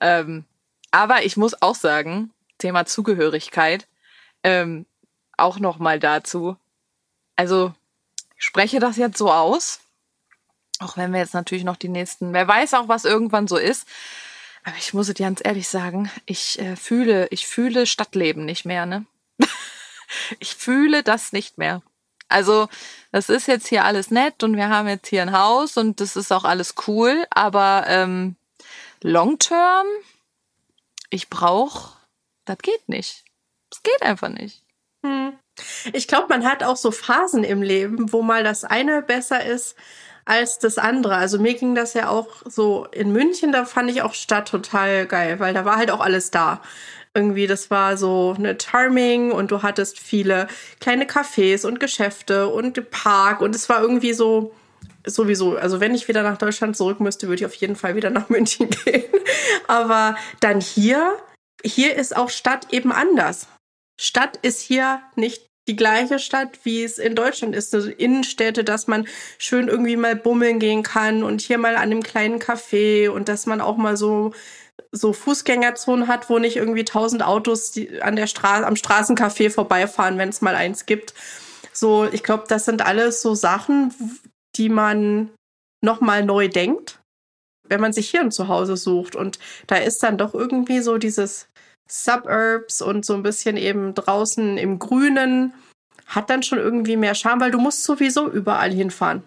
Ähm, 0.00 0.44
aber 0.90 1.24
ich 1.24 1.36
muss 1.36 1.60
auch 1.60 1.74
sagen, 1.76 2.30
Thema 2.62 2.86
Zugehörigkeit, 2.86 3.86
ähm, 4.44 4.86
auch 5.36 5.58
noch 5.58 5.78
mal 5.78 5.98
dazu. 5.98 6.56
Also, 7.36 7.74
ich 8.38 8.44
spreche 8.44 8.78
das 8.78 8.96
jetzt 8.96 9.18
so 9.18 9.32
aus, 9.32 9.80
auch 10.78 10.96
wenn 10.96 11.12
wir 11.12 11.20
jetzt 11.20 11.34
natürlich 11.34 11.64
noch 11.64 11.76
die 11.76 11.88
nächsten, 11.88 12.32
wer 12.32 12.46
weiß 12.46 12.74
auch, 12.74 12.88
was 12.88 13.04
irgendwann 13.04 13.48
so 13.48 13.56
ist. 13.56 13.86
Aber 14.64 14.76
ich 14.78 14.94
muss 14.94 15.08
es 15.08 15.14
ganz 15.16 15.40
ehrlich 15.44 15.68
sagen, 15.68 16.10
ich 16.24 16.60
äh, 16.60 16.76
fühle, 16.76 17.26
ich 17.30 17.48
fühle 17.48 17.84
Stadtleben 17.84 18.44
nicht 18.44 18.64
mehr, 18.64 18.86
ne? 18.86 19.04
ich 20.38 20.54
fühle 20.54 21.02
das 21.02 21.32
nicht 21.32 21.58
mehr. 21.58 21.82
Also, 22.28 22.68
das 23.10 23.28
ist 23.28 23.48
jetzt 23.48 23.66
hier 23.66 23.84
alles 23.84 24.12
nett 24.12 24.44
und 24.44 24.56
wir 24.56 24.68
haben 24.68 24.88
jetzt 24.88 25.08
hier 25.08 25.22
ein 25.22 25.36
Haus 25.36 25.76
und 25.76 26.00
das 26.00 26.14
ist 26.14 26.32
auch 26.32 26.44
alles 26.44 26.74
cool, 26.86 27.26
aber 27.30 27.84
ähm, 27.88 28.36
long 29.02 29.38
term, 29.38 29.86
ich 31.10 31.28
brauche, 31.28 31.96
das 32.44 32.58
geht 32.58 32.88
nicht. 32.88 33.24
Das 33.70 33.82
geht 33.82 34.02
einfach 34.02 34.28
nicht. 34.28 34.62
Hm. 35.04 35.32
Ich 35.92 36.08
glaube, 36.08 36.26
man 36.28 36.44
hat 36.44 36.62
auch 36.62 36.76
so 36.76 36.90
Phasen 36.90 37.44
im 37.44 37.62
Leben, 37.62 38.12
wo 38.12 38.22
mal 38.22 38.44
das 38.44 38.64
eine 38.64 39.02
besser 39.02 39.44
ist 39.44 39.76
als 40.24 40.58
das 40.58 40.78
andere. 40.78 41.16
Also 41.16 41.38
mir 41.38 41.54
ging 41.54 41.74
das 41.74 41.94
ja 41.94 42.08
auch 42.08 42.28
so 42.44 42.86
in 42.92 43.12
München, 43.12 43.52
da 43.52 43.64
fand 43.64 43.90
ich 43.90 44.02
auch 44.02 44.14
Stadt 44.14 44.48
total 44.48 45.06
geil, 45.06 45.40
weil 45.40 45.52
da 45.54 45.64
war 45.64 45.76
halt 45.76 45.90
auch 45.90 46.00
alles 46.00 46.30
da. 46.30 46.62
Irgendwie, 47.14 47.46
das 47.46 47.70
war 47.70 47.98
so 47.98 48.34
eine 48.38 48.56
Charming 48.58 49.32
und 49.32 49.50
du 49.50 49.62
hattest 49.62 49.98
viele 49.98 50.46
kleine 50.80 51.04
Cafés 51.04 51.66
und 51.66 51.78
Geschäfte 51.78 52.48
und 52.48 52.90
Park 52.90 53.42
und 53.42 53.54
es 53.54 53.68
war 53.68 53.82
irgendwie 53.82 54.14
so 54.14 54.54
sowieso, 55.04 55.56
also 55.56 55.80
wenn 55.80 55.94
ich 55.94 56.08
wieder 56.08 56.22
nach 56.22 56.38
Deutschland 56.38 56.76
zurück 56.76 57.00
müsste, 57.00 57.26
würde 57.26 57.40
ich 57.40 57.46
auf 57.46 57.54
jeden 57.54 57.76
Fall 57.76 57.96
wieder 57.96 58.10
nach 58.10 58.28
München 58.30 58.70
gehen. 58.70 59.04
Aber 59.66 60.16
dann 60.40 60.60
hier, 60.60 61.18
hier 61.64 61.96
ist 61.96 62.16
auch 62.16 62.30
Stadt 62.30 62.72
eben 62.72 62.92
anders. 62.92 63.46
Stadt 64.00 64.38
ist 64.42 64.60
hier 64.60 65.02
nicht 65.16 65.46
die 65.68 65.76
gleiche 65.76 66.18
Stadt, 66.18 66.58
wie 66.64 66.82
es 66.82 66.98
in 66.98 67.14
Deutschland 67.14 67.54
ist. 67.54 67.74
Also 67.74 67.88
Innenstädte, 67.88 68.64
dass 68.64 68.88
man 68.88 69.06
schön 69.38 69.68
irgendwie 69.68 69.96
mal 69.96 70.16
bummeln 70.16 70.58
gehen 70.58 70.82
kann 70.82 71.22
und 71.22 71.40
hier 71.40 71.58
mal 71.58 71.76
an 71.76 71.82
einem 71.82 72.02
kleinen 72.02 72.40
Café 72.40 73.08
und 73.08 73.28
dass 73.28 73.46
man 73.46 73.60
auch 73.60 73.76
mal 73.76 73.96
so 73.96 74.32
so 74.90 75.12
Fußgängerzonen 75.12 76.08
hat, 76.08 76.28
wo 76.28 76.38
nicht 76.38 76.56
irgendwie 76.56 76.84
tausend 76.84 77.22
Autos 77.22 77.72
an 78.00 78.16
der 78.16 78.26
Straße 78.26 78.66
am 78.66 78.74
Straßencafé 78.74 79.50
vorbeifahren, 79.50 80.18
wenn 80.18 80.28
es 80.28 80.42
mal 80.42 80.54
eins 80.54 80.86
gibt. 80.86 81.14
So, 81.72 82.06
ich 82.10 82.22
glaube, 82.22 82.44
das 82.48 82.66
sind 82.66 82.82
alles 82.82 83.22
so 83.22 83.34
Sachen, 83.34 83.94
die 84.56 84.68
man 84.68 85.30
noch 85.82 86.00
mal 86.00 86.24
neu 86.24 86.48
denkt, 86.48 87.00
wenn 87.72 87.80
man 87.80 87.94
sich 87.94 88.10
hier 88.10 88.20
ein 88.20 88.30
Zuhause 88.30 88.76
sucht. 88.76 89.16
Und 89.16 89.38
da 89.66 89.76
ist 89.76 90.02
dann 90.02 90.18
doch 90.18 90.34
irgendwie 90.34 90.80
so 90.80 90.98
dieses 90.98 91.48
Suburbs 91.88 92.82
und 92.82 93.06
so 93.06 93.14
ein 93.14 93.22
bisschen 93.22 93.56
eben 93.56 93.94
draußen 93.94 94.58
im 94.58 94.78
Grünen 94.78 95.54
hat 96.06 96.28
dann 96.28 96.42
schon 96.42 96.58
irgendwie 96.58 96.98
mehr 96.98 97.14
Charme, 97.14 97.40
weil 97.40 97.50
du 97.50 97.58
musst 97.58 97.84
sowieso 97.84 98.30
überall 98.30 98.70
hinfahren. 98.70 99.22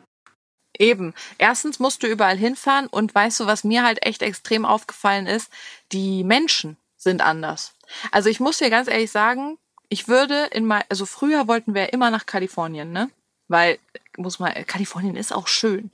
Eben. 0.77 1.15
Erstens 1.39 1.79
musst 1.79 2.03
du 2.03 2.07
überall 2.07 2.37
hinfahren 2.37 2.85
und 2.85 3.15
weißt 3.15 3.39
du, 3.39 3.47
was 3.47 3.63
mir 3.63 3.83
halt 3.83 4.05
echt 4.05 4.21
extrem 4.21 4.63
aufgefallen 4.63 5.25
ist? 5.25 5.51
Die 5.91 6.23
Menschen 6.23 6.77
sind 6.97 7.21
anders. 7.21 7.73
Also 8.11 8.29
ich 8.29 8.39
muss 8.39 8.59
dir 8.59 8.69
ganz 8.69 8.87
ehrlich 8.87 9.09
sagen, 9.09 9.57
ich 9.89 10.07
würde 10.07 10.49
in 10.51 10.65
mal, 10.65 10.83
also 10.89 11.07
früher 11.07 11.47
wollten 11.47 11.73
wir 11.73 11.93
immer 11.93 12.11
nach 12.11 12.27
Kalifornien, 12.27 12.91
ne? 12.91 13.09
Weil, 13.47 13.79
muss 14.17 14.37
man, 14.37 14.53
Kalifornien 14.65 15.15
ist 15.15 15.33
auch 15.33 15.47
schön. 15.47 15.91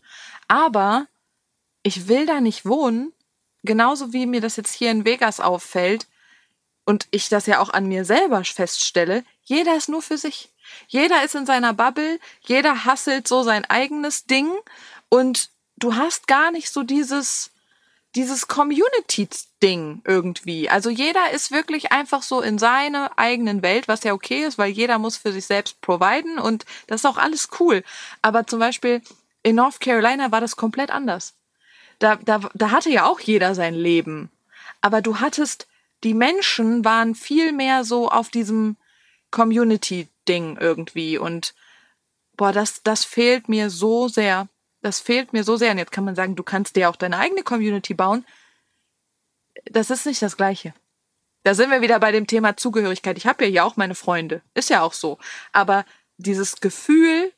Aber 0.47 1.07
ich 1.83 2.07
will 2.07 2.25
da 2.25 2.41
nicht 2.41 2.65
wohnen, 2.65 3.13
genauso 3.63 4.13
wie 4.13 4.25
mir 4.25 4.41
das 4.41 4.55
jetzt 4.55 4.73
hier 4.73 4.91
in 4.91 5.05
Vegas 5.05 5.39
auffällt 5.39 6.07
und 6.85 7.07
ich 7.11 7.29
das 7.29 7.45
ja 7.45 7.59
auch 7.59 7.69
an 7.69 7.87
mir 7.87 8.05
selber 8.05 8.43
feststelle, 8.43 9.23
jeder 9.43 9.75
ist 9.75 9.89
nur 9.89 10.01
für 10.01 10.17
sich. 10.17 10.49
Jeder 10.87 11.23
ist 11.23 11.35
in 11.35 11.45
seiner 11.45 11.73
Bubble, 11.73 12.19
jeder 12.41 12.85
hasselt 12.85 13.27
so 13.27 13.43
sein 13.43 13.65
eigenes 13.65 14.25
Ding 14.25 14.49
und 15.09 15.49
du 15.77 15.95
hast 15.95 16.27
gar 16.27 16.51
nicht 16.51 16.69
so 16.69 16.83
dieses, 16.83 17.51
dieses 18.15 18.47
Community-Ding 18.47 20.01
irgendwie. 20.05 20.69
Also 20.69 20.89
jeder 20.89 21.31
ist 21.31 21.51
wirklich 21.51 21.91
einfach 21.91 22.23
so 22.23 22.41
in 22.41 22.57
seiner 22.57 23.17
eigenen 23.17 23.61
Welt, 23.61 23.87
was 23.87 24.03
ja 24.03 24.13
okay 24.13 24.45
ist, 24.45 24.57
weil 24.57 24.71
jeder 24.71 24.97
muss 24.97 25.17
für 25.17 25.33
sich 25.33 25.45
selbst 25.45 25.81
providen 25.81 26.39
und 26.39 26.65
das 26.87 27.01
ist 27.01 27.05
auch 27.05 27.17
alles 27.17 27.49
cool. 27.59 27.83
Aber 28.21 28.47
zum 28.47 28.59
Beispiel 28.59 29.01
in 29.43 29.55
North 29.55 29.79
Carolina 29.79 30.31
war 30.31 30.41
das 30.41 30.55
komplett 30.55 30.91
anders. 30.91 31.33
Da, 32.01 32.15
da, 32.15 32.39
da 32.55 32.71
hatte 32.71 32.89
ja 32.89 33.05
auch 33.05 33.19
jeder 33.19 33.53
sein 33.53 33.75
Leben. 33.75 34.31
Aber 34.81 35.01
du 35.01 35.19
hattest, 35.19 35.67
die 36.03 36.15
Menschen 36.15 36.83
waren 36.83 37.13
viel 37.13 37.51
mehr 37.51 37.83
so 37.83 38.09
auf 38.09 38.29
diesem 38.29 38.75
Community-Ding 39.29 40.57
irgendwie 40.57 41.17
und 41.17 41.53
boah, 42.37 42.51
das, 42.51 42.81
das 42.83 43.05
fehlt 43.05 43.49
mir 43.49 43.69
so 43.69 44.07
sehr. 44.07 44.47
Das 44.81 44.99
fehlt 44.99 45.31
mir 45.31 45.43
so 45.43 45.57
sehr. 45.57 45.71
Und 45.71 45.77
jetzt 45.77 45.91
kann 45.91 46.05
man 46.05 46.15
sagen, 46.15 46.35
du 46.35 46.43
kannst 46.43 46.75
dir 46.75 46.89
auch 46.89 46.95
deine 46.95 47.19
eigene 47.19 47.43
Community 47.43 47.93
bauen. 47.93 48.25
Das 49.65 49.91
ist 49.91 50.05
nicht 50.05 50.21
das 50.21 50.37
Gleiche. 50.37 50.73
Da 51.43 51.53
sind 51.53 51.71
wir 51.71 51.81
wieder 51.81 51.99
bei 51.99 52.11
dem 52.11 52.27
Thema 52.27 52.57
Zugehörigkeit. 52.57 53.17
Ich 53.17 53.27
habe 53.27 53.45
ja 53.45 53.49
hier 53.49 53.65
auch 53.65 53.77
meine 53.77 53.95
Freunde. 53.95 54.41
Ist 54.53 54.69
ja 54.69 54.81
auch 54.81 54.93
so. 54.93 55.17
Aber 55.53 55.85
dieses 56.17 56.61
Gefühl 56.61 57.31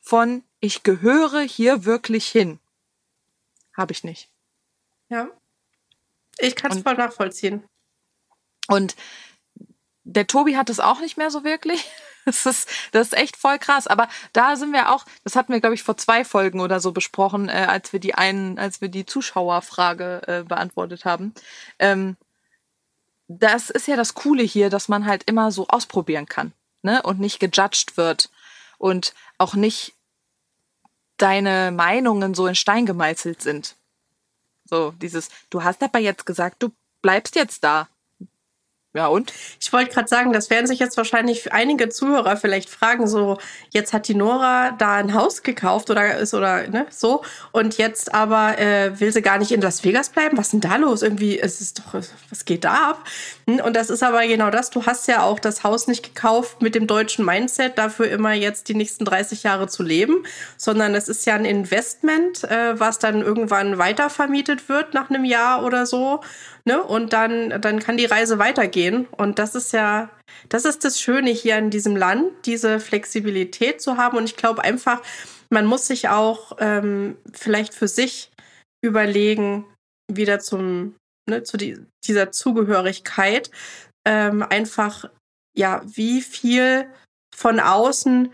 von, 0.00 0.42
ich 0.60 0.82
gehöre 0.82 1.40
hier 1.40 1.84
wirklich 1.84 2.26
hin, 2.26 2.58
habe 3.80 3.92
ich 3.92 4.04
nicht. 4.04 4.28
Ja. 5.08 5.28
Ich 6.38 6.54
kann 6.54 6.70
es 6.70 6.82
voll 6.82 6.94
nachvollziehen. 6.94 7.64
Und 8.68 8.94
der 10.04 10.26
Tobi 10.26 10.56
hat 10.56 10.70
es 10.70 10.80
auch 10.80 11.00
nicht 11.00 11.16
mehr 11.16 11.30
so 11.30 11.44
wirklich. 11.44 11.84
Das 12.26 12.44
ist, 12.44 12.68
das 12.92 13.08
ist 13.08 13.12
echt 13.16 13.38
voll 13.38 13.58
krass. 13.58 13.86
Aber 13.86 14.06
da 14.34 14.54
sind 14.54 14.74
wir 14.74 14.92
auch, 14.92 15.06
das 15.24 15.36
hatten 15.36 15.54
wir, 15.54 15.60
glaube 15.60 15.74
ich, 15.74 15.82
vor 15.82 15.96
zwei 15.96 16.22
Folgen 16.22 16.60
oder 16.60 16.78
so 16.78 16.92
besprochen, 16.92 17.48
äh, 17.48 17.66
als 17.66 17.94
wir 17.94 17.98
die 17.98 18.14
einen, 18.14 18.58
als 18.58 18.82
wir 18.82 18.90
die 18.90 19.06
Zuschauerfrage 19.06 20.20
äh, 20.26 20.42
beantwortet 20.44 21.06
haben. 21.06 21.32
Ähm, 21.78 22.18
das 23.26 23.70
ist 23.70 23.88
ja 23.88 23.96
das 23.96 24.12
Coole 24.12 24.42
hier, 24.42 24.68
dass 24.68 24.88
man 24.88 25.06
halt 25.06 25.24
immer 25.24 25.50
so 25.50 25.66
ausprobieren 25.68 26.26
kann, 26.26 26.52
ne? 26.82 27.02
Und 27.02 27.20
nicht 27.20 27.40
gejudged 27.40 27.96
wird 27.96 28.28
und 28.76 29.14
auch 29.38 29.54
nicht 29.54 29.94
deine 31.22 31.70
Meinungen 31.70 32.34
so 32.34 32.46
in 32.46 32.54
Stein 32.54 32.86
gemeißelt 32.86 33.42
sind. 33.42 33.76
So, 34.64 34.92
dieses, 34.92 35.28
du 35.50 35.62
hast 35.62 35.82
aber 35.82 35.98
jetzt 35.98 36.26
gesagt, 36.26 36.62
du 36.62 36.70
bleibst 37.02 37.36
jetzt 37.36 37.64
da. 37.64 37.88
Ja, 38.92 39.06
und? 39.06 39.32
Ich 39.60 39.72
wollte 39.72 39.92
gerade 39.92 40.08
sagen, 40.08 40.32
das 40.32 40.50
werden 40.50 40.66
sich 40.66 40.80
jetzt 40.80 40.96
wahrscheinlich 40.96 41.52
einige 41.52 41.90
Zuhörer 41.90 42.36
vielleicht 42.36 42.68
fragen, 42.68 43.06
so, 43.06 43.38
jetzt 43.68 43.92
hat 43.92 44.08
die 44.08 44.16
Nora 44.16 44.72
da 44.72 44.96
ein 44.96 45.14
Haus 45.14 45.44
gekauft 45.44 45.90
oder 45.90 46.16
ist 46.16 46.34
oder 46.34 46.66
ne, 46.66 46.86
so 46.90 47.22
und 47.52 47.78
jetzt 47.78 48.12
aber 48.12 48.58
äh, 48.58 48.98
will 48.98 49.12
sie 49.12 49.22
gar 49.22 49.38
nicht 49.38 49.52
in 49.52 49.60
Las 49.60 49.84
Vegas 49.84 50.08
bleiben. 50.08 50.36
Was 50.36 50.46
ist 50.46 50.54
denn 50.54 50.60
da 50.62 50.74
los? 50.74 51.02
Irgendwie, 51.02 51.38
es 51.38 51.60
ist 51.60 51.78
doch, 51.78 52.02
was 52.30 52.44
geht 52.44 52.64
da 52.64 52.90
ab? 52.90 53.04
Hm, 53.46 53.60
und 53.60 53.76
das 53.76 53.90
ist 53.90 54.02
aber 54.02 54.26
genau 54.26 54.50
das, 54.50 54.70
du 54.70 54.84
hast 54.84 55.06
ja 55.06 55.22
auch 55.22 55.38
das 55.38 55.62
Haus 55.62 55.86
nicht 55.86 56.02
gekauft 56.12 56.60
mit 56.60 56.74
dem 56.74 56.88
deutschen 56.88 57.24
Mindset, 57.24 57.78
dafür 57.78 58.10
immer 58.10 58.32
jetzt 58.32 58.68
die 58.68 58.74
nächsten 58.74 59.04
30 59.04 59.44
Jahre 59.44 59.68
zu 59.68 59.84
leben, 59.84 60.24
sondern 60.56 60.96
es 60.96 61.08
ist 61.08 61.26
ja 61.26 61.36
ein 61.36 61.44
Investment, 61.44 62.42
äh, 62.42 62.80
was 62.80 62.98
dann 62.98 63.22
irgendwann 63.22 63.78
weitervermietet 63.78 64.68
wird 64.68 64.94
nach 64.94 65.10
einem 65.10 65.24
Jahr 65.24 65.64
oder 65.64 65.86
so 65.86 66.22
ne? 66.70 66.82
Und 66.82 67.12
dann, 67.12 67.60
dann 67.60 67.80
kann 67.80 67.96
die 67.96 68.06
Reise 68.06 68.38
weitergehen. 68.38 69.06
Und 69.10 69.38
das 69.38 69.54
ist 69.54 69.72
ja, 69.72 70.10
das 70.48 70.64
ist 70.64 70.84
das 70.84 71.00
Schöne 71.00 71.30
hier 71.30 71.58
in 71.58 71.70
diesem 71.70 71.96
Land, 71.96 72.32
diese 72.46 72.80
Flexibilität 72.80 73.80
zu 73.80 73.96
haben. 73.96 74.16
Und 74.16 74.24
ich 74.24 74.36
glaube 74.36 74.62
einfach, 74.62 75.02
man 75.50 75.66
muss 75.66 75.86
sich 75.86 76.08
auch 76.08 76.56
ähm, 76.60 77.16
vielleicht 77.32 77.74
für 77.74 77.88
sich 77.88 78.30
überlegen, 78.84 79.66
wieder 80.10 80.38
zum, 80.38 80.94
ne, 81.28 81.42
zu 81.42 81.56
die, 81.56 81.78
dieser 82.06 82.30
Zugehörigkeit, 82.32 83.50
ähm, 84.06 84.42
einfach, 84.42 85.10
ja, 85.56 85.82
wie 85.84 86.22
viel 86.22 86.88
von 87.34 87.60
außen 87.60 88.32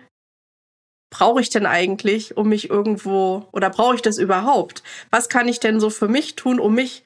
brauche 1.10 1.40
ich 1.40 1.48
denn 1.48 1.66
eigentlich, 1.66 2.36
um 2.36 2.48
mich 2.48 2.68
irgendwo, 2.68 3.48
oder 3.52 3.70
brauche 3.70 3.94
ich 3.94 4.02
das 4.02 4.18
überhaupt? 4.18 4.82
Was 5.10 5.28
kann 5.28 5.48
ich 5.48 5.60
denn 5.60 5.80
so 5.80 5.88
für 5.88 6.08
mich 6.08 6.36
tun, 6.36 6.60
um 6.60 6.74
mich 6.74 7.05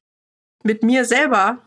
mit 0.63 0.83
mir 0.83 1.05
selber 1.05 1.59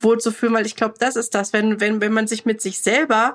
wohlzufühlen, 0.00 0.54
weil 0.54 0.66
ich 0.66 0.76
glaube, 0.76 0.94
das 0.98 1.16
ist 1.16 1.34
das, 1.34 1.52
wenn, 1.52 1.80
wenn, 1.80 2.00
wenn 2.00 2.12
man 2.12 2.26
sich 2.26 2.44
mit 2.44 2.60
sich 2.60 2.80
selber 2.80 3.34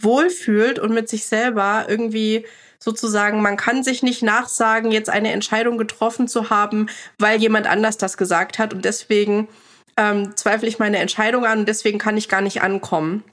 wohlfühlt 0.00 0.78
und 0.78 0.94
mit 0.94 1.08
sich 1.08 1.26
selber 1.26 1.86
irgendwie 1.88 2.46
sozusagen, 2.78 3.42
man 3.42 3.56
kann 3.56 3.82
sich 3.82 4.02
nicht 4.02 4.22
nachsagen, 4.22 4.92
jetzt 4.92 5.10
eine 5.10 5.32
Entscheidung 5.32 5.78
getroffen 5.78 6.28
zu 6.28 6.50
haben, 6.50 6.88
weil 7.18 7.40
jemand 7.40 7.66
anders 7.66 7.98
das 7.98 8.16
gesagt 8.16 8.58
hat 8.58 8.72
und 8.72 8.84
deswegen 8.84 9.48
ähm, 9.96 10.36
zweifle 10.36 10.68
ich 10.68 10.78
meine 10.78 10.98
Entscheidung 10.98 11.44
an 11.44 11.60
und 11.60 11.68
deswegen 11.68 11.98
kann 11.98 12.16
ich 12.16 12.28
gar 12.28 12.40
nicht 12.40 12.62
ankommen. 12.62 13.24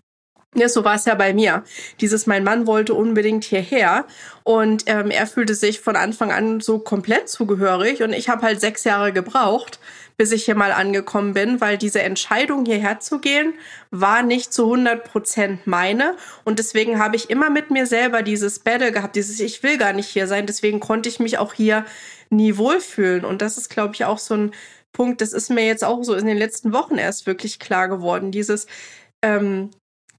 Ja, 0.58 0.70
so 0.70 0.86
war 0.86 0.96
es 0.96 1.04
ja 1.04 1.16
bei 1.16 1.34
mir. 1.34 1.64
Dieses, 2.00 2.28
mein 2.28 2.46
Mann 2.46 2.66
wollte 2.66 2.94
unbedingt 2.94 3.44
hierher 3.44 4.06
und 4.44 4.84
ähm, 4.88 5.12
er 5.12 5.28
fühlte 5.28 5.54
sich 5.54 5.82
von 5.82 5.98
Anfang 5.98 6.32
an 6.32 6.62
so 6.62 6.80
komplett 6.80 7.28
zugehörig 7.28 8.02
und 8.02 8.14
ich 8.14 8.30
habe 8.30 8.42
halt 8.42 8.62
sechs 8.62 8.86
Jahre 8.86 9.12
gebraucht, 9.12 9.80
bis 10.18 10.32
ich 10.32 10.46
hier 10.46 10.56
mal 10.56 10.72
angekommen 10.72 11.34
bin, 11.34 11.62
weil 11.62 11.78
diese 11.78 12.02
Entscheidung 12.02 12.66
hierher 12.66 13.00
zu 13.00 13.20
gehen 13.20 13.54
war 13.92 14.24
nicht 14.24 14.54
zu 14.54 14.64
100 14.64 15.04
Prozent 15.04 15.68
meine. 15.68 16.16
Und 16.44 16.60
deswegen 16.60 17.00
habe 17.00 17.16
ich 17.16 17.30
immer 17.30 17.50
mit 17.50 17.72
mir 17.72 17.86
selber 17.86 18.22
dieses 18.22 18.60
Battle 18.60 18.92
gehabt, 18.92 19.16
dieses 19.16 19.40
ich 19.40 19.64
will 19.64 19.78
gar 19.78 19.94
nicht 19.94 20.10
hier 20.10 20.28
sein, 20.28 20.46
deswegen 20.46 20.80
konnte 20.80 21.10
ich 21.10 21.20
mich 21.20 21.38
auch 21.38 21.54
hier 21.54 21.86
nie 22.30 22.58
wohlfühlen. 22.58 23.26
Und 23.26 23.42
das 23.42 23.58
ist 23.58 23.70
glaube 23.70 23.94
ich 23.94 24.06
auch 24.06 24.20
so 24.20 24.36
ein 24.36 24.52
Punkt, 24.94 25.22
das 25.22 25.34
ist 25.34 25.50
mir 25.50 25.66
jetzt 25.66 25.84
auch 25.84 26.04
so 26.04 26.16
in 26.16 26.26
den 26.26 26.38
letzten 26.38 26.72
Wochen 26.72 26.98
erst 26.98 27.26
wirklich 27.26 27.60
klar 27.60 27.90
geworden, 27.90 28.32
dieses 28.32 28.68
ähm, 29.22 29.72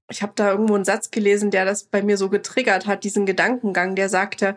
ich 0.09 0.21
habe 0.21 0.33
da 0.35 0.51
irgendwo 0.51 0.75
einen 0.75 0.85
Satz 0.85 1.11
gelesen, 1.11 1.51
der 1.51 1.65
das 1.65 1.83
bei 1.83 2.01
mir 2.01 2.17
so 2.17 2.29
getriggert 2.29 2.87
hat, 2.87 3.03
diesen 3.03 3.25
Gedankengang, 3.25 3.95
der 3.95 4.09
sagte, 4.09 4.55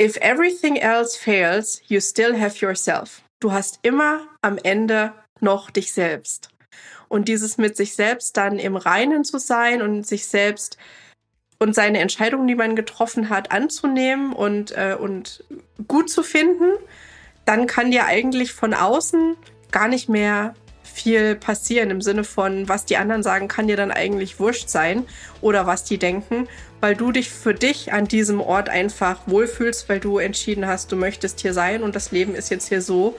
If 0.00 0.16
everything 0.16 0.76
else 0.76 1.16
fails, 1.16 1.80
you 1.86 2.00
still 2.00 2.38
have 2.38 2.58
yourself. 2.58 3.21
Du 3.42 3.50
hast 3.50 3.80
immer 3.82 4.20
am 4.40 4.56
Ende 4.56 5.14
noch 5.40 5.72
dich 5.72 5.92
selbst. 5.92 6.50
Und 7.08 7.26
dieses 7.26 7.58
mit 7.58 7.76
sich 7.76 7.96
selbst 7.96 8.36
dann 8.36 8.60
im 8.60 8.76
Reinen 8.76 9.24
zu 9.24 9.38
sein 9.38 9.82
und 9.82 10.06
sich 10.06 10.28
selbst 10.28 10.76
und 11.58 11.74
seine 11.74 11.98
Entscheidungen, 11.98 12.46
die 12.46 12.54
man 12.54 12.76
getroffen 12.76 13.30
hat, 13.30 13.50
anzunehmen 13.50 14.32
und, 14.32 14.70
äh, 14.76 14.96
und 14.96 15.42
gut 15.88 16.08
zu 16.08 16.22
finden, 16.22 16.70
dann 17.44 17.66
kann 17.66 17.90
dir 17.90 18.06
eigentlich 18.06 18.52
von 18.52 18.74
außen 18.74 19.36
gar 19.72 19.88
nicht 19.88 20.08
mehr 20.08 20.54
viel 20.84 21.34
passieren 21.34 21.90
im 21.90 22.00
Sinne 22.00 22.22
von, 22.22 22.68
was 22.68 22.84
die 22.84 22.96
anderen 22.96 23.24
sagen, 23.24 23.48
kann 23.48 23.66
dir 23.66 23.76
dann 23.76 23.90
eigentlich 23.90 24.38
wurscht 24.38 24.68
sein 24.68 25.04
oder 25.40 25.66
was 25.66 25.82
die 25.82 25.98
denken, 25.98 26.46
weil 26.80 26.94
du 26.94 27.10
dich 27.10 27.30
für 27.30 27.54
dich 27.54 27.92
an 27.92 28.06
diesem 28.06 28.40
Ort 28.40 28.68
einfach 28.68 29.26
wohlfühlst, 29.26 29.88
weil 29.88 29.98
du 29.98 30.18
entschieden 30.18 30.68
hast, 30.68 30.92
du 30.92 30.96
möchtest 30.96 31.40
hier 31.40 31.54
sein 31.54 31.82
und 31.82 31.96
das 31.96 32.12
Leben 32.12 32.36
ist 32.36 32.50
jetzt 32.50 32.68
hier 32.68 32.82
so, 32.82 33.16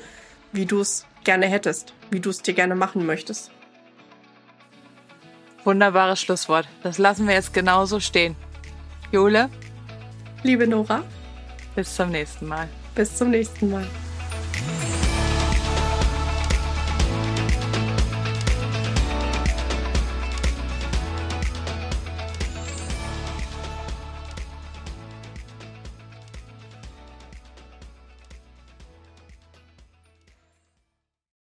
wie 0.54 0.66
du 0.66 0.80
es 0.80 1.06
gerne 1.24 1.48
hättest, 1.48 1.94
wie 2.12 2.20
du 2.20 2.30
es 2.30 2.42
dir 2.42 2.54
gerne 2.54 2.76
machen 2.76 3.06
möchtest. 3.06 3.52
Wunderbares 5.64 6.22
Schlusswort. 6.22 6.68
Das 6.84 6.98
lassen 6.98 7.28
wir 7.28 7.34
jetzt 7.34 7.54
genauso 7.54 8.00
stehen. 8.00 8.36
Jule? 9.12 9.50
Liebe 10.44 10.68
Nora? 10.68 11.04
Bis 11.76 11.96
zum 11.96 12.12
nächsten 12.12 12.48
Mal. 12.48 12.68
Bis 12.96 13.16
zum 13.16 13.32
nächsten 13.32 13.72
Mal. 13.72 13.88